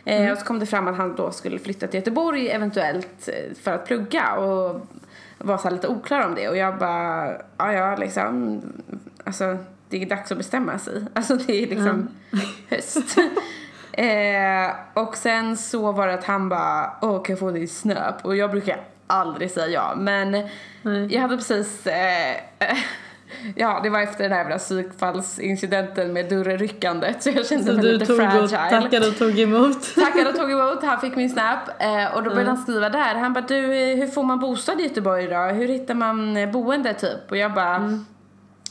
[0.06, 0.32] Eh, Mm.
[0.32, 3.72] Och så kom det fram att han då skulle flytta till Göteborg eventuellt eh, för
[3.72, 4.88] att plugga och
[5.38, 8.62] var så lite oklar om det och jag bara, ja ja liksom,
[9.24, 9.58] alltså
[9.90, 11.06] det är dags att bestämma sig.
[11.14, 12.08] Alltså det är liksom
[12.70, 12.98] höst.
[13.92, 18.26] eh, och sen så var det att han bara, åh kan jag få din snap?
[18.26, 18.78] Och jag brukar
[19.08, 20.32] aldrig säga ja men
[20.82, 21.14] Nej.
[21.14, 22.36] jag hade precis, eh,
[23.56, 27.82] ja det var efter den här jävla psykfallsincidenten med dörrryckandet så jag kände Så mig
[27.82, 28.82] du lite tog och fragile.
[28.82, 29.96] tackade och tog emot.
[29.96, 32.48] Tackade och tog emot, han fick min snap eh, och då började Mm.
[32.56, 33.16] han skriva där.
[33.16, 35.36] Han bara du, eh, hur får man bostad i Göteborg då?
[35.38, 37.32] Hur hittar man eh, boende typ?
[37.32, 38.06] Och jag bara Mm.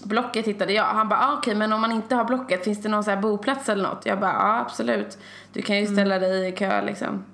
[0.04, 0.84] Blocket hittade jag.
[0.84, 3.16] Han bara ah, okej men om man inte har Blocket, finns det någon så här
[3.20, 4.06] boplats eller något?
[4.06, 5.18] Jag bara ja absolut.
[5.52, 5.94] Du kan ju Mm.
[5.94, 7.24] ställa dig i kö liksom.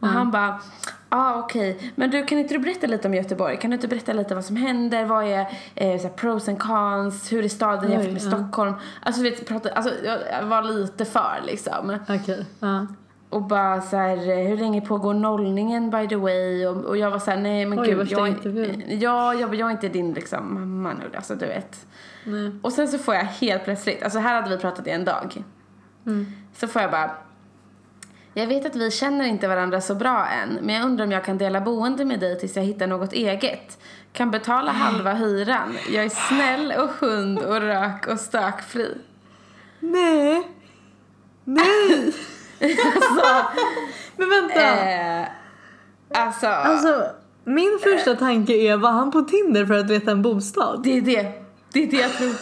[0.00, 0.60] Och han bara
[1.16, 3.56] ah, okej men du kan inte du berätta lite om Göteborg?
[3.56, 5.04] Kan du inte berätta lite vad som händer?
[5.04, 5.40] Vad är
[5.74, 7.32] eh, så här, pros and cons?
[7.32, 8.30] Hur är staden jämfört med ja.
[8.30, 8.74] Stockholm?
[9.02, 9.92] Alltså vet, prata, alltså,
[10.32, 11.98] jag var lite för liksom.
[12.08, 12.86] Okej, ja.
[13.30, 16.66] Och bara så här, eh, hur länge pågår nollningen by the way?
[16.66, 18.08] Och, och jag var så här, nej men Oj, gud.
[18.10, 18.82] Jag, intervjun.
[19.00, 21.86] ja, jag, jag är inte din liksom mamma nu, alltså du vet.
[22.24, 22.52] Nej.
[22.62, 25.44] Och sen så får jag helt plötsligt, alltså här hade vi pratat i en dag.
[26.06, 26.26] Mm.
[26.54, 27.10] Så får jag bara,
[28.40, 31.24] jag vet att vi känner inte varandra så bra än, men jag undrar om jag
[31.24, 33.78] kan dela boende med dig tills jag hittar något eget.
[34.12, 35.76] Kan betala halva hyran.
[35.90, 38.94] Jag är snäll och hund och rök och stökfri.
[39.80, 40.48] Nej.
[41.44, 42.12] Nej.
[42.94, 43.46] Alltså,
[44.16, 44.90] Men vänta.
[44.90, 45.26] eh,
[46.14, 47.06] alltså, Alltså,
[47.44, 50.82] min första tanke är, var han på Tinder för att leta en bostad?
[50.82, 51.32] Det är det.
[51.72, 52.34] Det är det jag tror.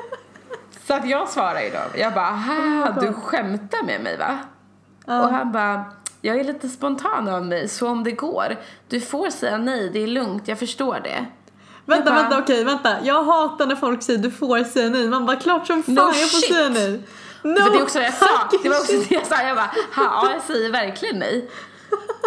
[0.86, 1.98] Så att jag svarar ju då.
[2.00, 4.38] Jag bara, du skämtar med mig va?
[5.06, 5.22] Ja.
[5.22, 5.84] Och han bara,
[6.20, 8.56] jag är lite spontan av mig, så om det går.
[8.88, 11.26] Du får säga nej, det är lugnt, jag förstår det.
[11.84, 12.96] Vänta, bara- vänta, okej, vänta.
[13.02, 15.08] Jag hatar när folk säger du får säga nej.
[15.08, 17.00] Man bara, klart som fan No jag får säga nej.
[17.42, 18.26] No För det är också det jag sa.
[18.62, 19.42] Det var också det jag sa.
[19.42, 21.50] Jag bara, ha, ja, jag säger verkligen nej.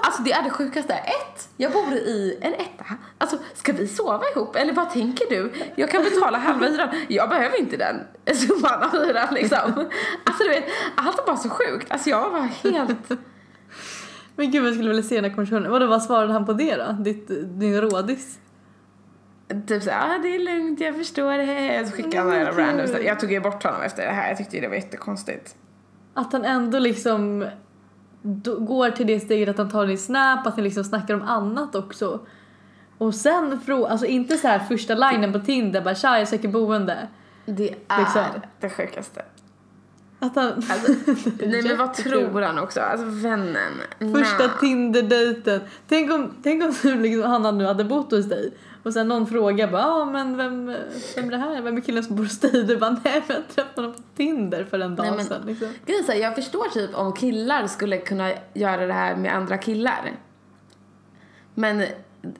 [0.03, 0.93] Alltså det är det sjukaste.
[0.93, 2.85] Ett, jag bor i en etta.
[3.17, 4.55] Alltså ska vi sova ihop?
[4.55, 5.53] Eller vad tänker du?
[5.75, 6.89] Jag kan betala halva hyran.
[7.07, 7.99] Jag behöver inte den
[8.35, 9.89] summan av hyran liksom.
[10.25, 10.63] Alltså du vet,
[10.95, 11.91] allt var bara så sjukt.
[11.91, 13.09] Alltså jag var helt...
[14.35, 15.71] Men gud, jag skulle vilja se den här konversationen.
[15.71, 16.91] Vadå, vad svarade han på det då?
[17.03, 17.27] Ditt,
[17.59, 18.39] din rådis?
[19.67, 21.85] Typ såhär, ah, det är lugnt, jag förstår det.
[21.87, 22.87] Så skickade han Mm, några random kul.
[22.87, 23.03] stuff.
[23.05, 24.27] Jag tog ju bort honom efter det här.
[24.29, 25.55] Jag tyckte det var jättekonstigt.
[26.13, 27.45] Att han ändå liksom
[28.59, 31.75] går till det steget att han tar din snap, att ni liksom snackar om annat
[31.75, 32.19] också.
[32.97, 37.07] Och sen alltså inte så här första linen på Tinder, bara tja jag söker boende.
[37.45, 38.23] Det är Liksom.
[38.59, 39.21] det sjukaste.
[40.19, 40.47] Att han...
[40.47, 40.91] Alltså,
[41.45, 42.81] nej men vad tror han också?
[42.81, 43.73] Alltså vännen.
[43.99, 44.47] Första.
[44.59, 45.61] Tinder-dejten.
[45.87, 48.53] Tänk om, tänk om liksom, han nu hade bott hos dig
[48.83, 50.65] och sen någon frågar bara ah, men vem,
[51.15, 51.61] vem är det här?
[51.61, 52.63] Vem är killen som bor hos dig?
[52.63, 55.41] Du bara nej men jag träffade honom på Tinder för en dag Nej, men- sedan.
[55.45, 55.67] Liksom.
[55.85, 60.11] Grejen jag förstår typ om killar skulle kunna göra det här med andra killar.
[61.53, 61.79] Men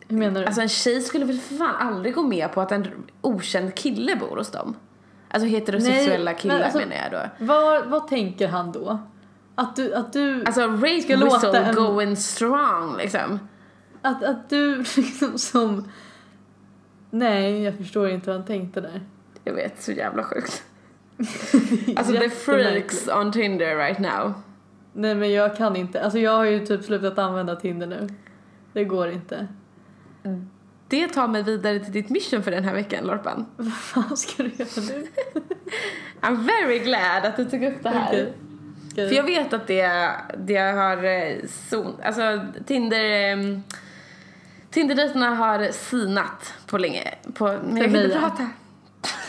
[0.07, 0.45] Hur menar du?
[0.45, 2.87] alltså en tjej skulle väl för fan aldrig gå med på att en
[3.21, 4.75] okänd kille bor hos dem.
[5.29, 7.45] Alltså heterosexuella Nej, killar men alltså- menar jag då.
[7.45, 8.99] vad, vad tänker han då?
[9.55, 13.39] Att du, att du, Alltså rape Ska låta en- going strong liksom.
[14.01, 15.91] att, att du liksom som...
[17.13, 19.01] Nej, jag förstår inte vad han tänkte där.
[19.43, 20.63] Jag vet, så jävla sjukt.
[21.95, 24.33] Alltså the freaks on Tinder right now.
[24.93, 26.01] Nej men jag kan inte.
[26.01, 28.07] Alltså jag har ju typ slutat använda Tinder nu.
[28.73, 29.47] Det går inte.
[30.87, 33.45] Det tar mig vidare till ditt mission för den här veckan, Lorpan.
[33.57, 35.07] Vad fan ska du göra nu?
[36.21, 38.07] I'm very glad att du tog upp det här.
[38.07, 38.33] Okej.
[38.91, 39.09] Okej.
[39.09, 41.35] För jag vet att det, det har eh,
[41.69, 43.63] zon, alltså Tinder, um,
[44.73, 47.13] Tinderdejterna har sinat på länge.
[47.33, 48.49] På, men jag kan inte prata.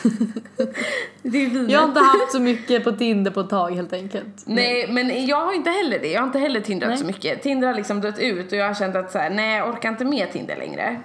[1.23, 1.71] det är vinet.
[1.71, 4.43] Jag har inte haft så mycket på Tinder på ett tag helt enkelt.
[4.47, 6.09] Nej, men jag har inte heller det.
[6.13, 6.99] Jag har inte heller tindrat Nej.
[6.99, 7.43] så mycket.
[7.43, 9.89] Tinder har liksom dött ut och jag har känt att så här, nej, jag orkar
[9.89, 11.01] inte med Tinder längre.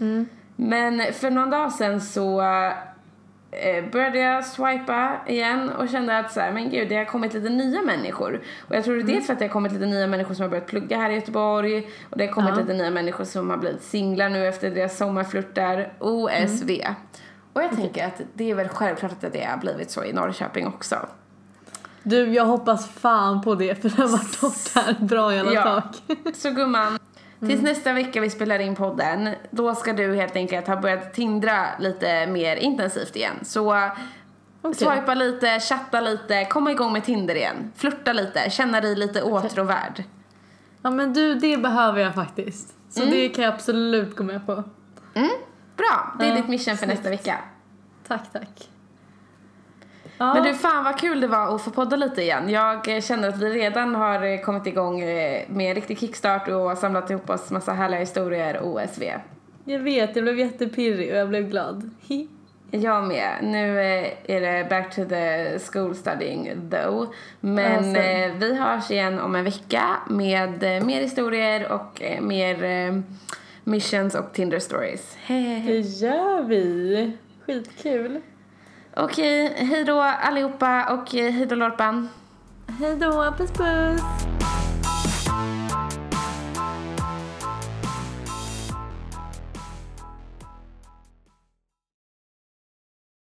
[0.00, 0.28] Mm.
[0.56, 2.40] Men för någon dag sedan så
[3.92, 7.48] började jag swipa igen och kände att så här, men gud, det har kommit lite
[7.48, 8.40] nya människor.
[8.68, 9.14] Och jag tror det är Mm.
[9.14, 11.14] dels för att det har kommit lite nya människor som har börjat plugga här i
[11.14, 12.60] Göteborg och det har kommit Ja.
[12.60, 15.92] lite nya människor som har blivit singlar nu efter deras sommarflörtar.
[15.98, 16.70] OSV.
[16.80, 16.94] Mm.
[17.52, 20.66] Och jag tänker att det är väl självklart att det har blivit så i Norrköping
[20.66, 20.96] också.
[22.02, 25.52] Du, jag hoppas fan på det för det har varit torrt här ett bra jävla
[25.54, 25.62] Ja.
[25.62, 25.82] tag.
[26.34, 26.98] Så gumman,
[27.40, 27.64] tills Mm.
[27.64, 32.26] nästa vecka vi spelar in podden, då ska du helt enkelt ha börjat tindra lite
[32.26, 33.34] mer intensivt igen.
[33.42, 33.90] Så
[34.62, 34.74] Okej.
[34.74, 37.72] swipa lite, chatta lite, komma igång med Tinder igen.
[37.76, 40.04] Flirta lite, känna dig lite åtråvärd.
[40.82, 42.74] Ja men du, det behöver jag faktiskt.
[42.90, 43.14] Så Mm.
[43.14, 44.52] det kan jag absolut gå med på.
[45.14, 45.30] Mm,
[45.76, 47.38] bra, det är Ja, ditt mission för nästa vecka.
[48.08, 48.68] Tack, tack.
[50.18, 52.48] Ja, Men du, fan vad kul det var att få podda lite igen.
[52.48, 56.48] Jag eh, känner att vi redan har eh, kommit igång eh, med en riktig kickstart
[56.48, 59.02] och samlat ihop oss massa härliga historier OSV.
[59.64, 61.90] jag vet, jag blev jättepirrig och jag blev glad.
[62.70, 63.30] Jag med.
[63.42, 63.80] Nu
[64.26, 67.08] är det back to the school studying though.
[67.40, 68.02] Men Alltså.
[68.38, 73.02] vi hörs igen om en vecka med mer historier och mer
[73.64, 75.16] missions och Tinder stories.
[75.20, 75.82] Hej, hej, hej.
[75.82, 77.12] Det gör vi.
[77.46, 78.20] Skitkul.
[79.00, 82.08] Okej, hej då allihopa och eh, hej då Lorpan.
[82.78, 84.02] Hej då, puss puss.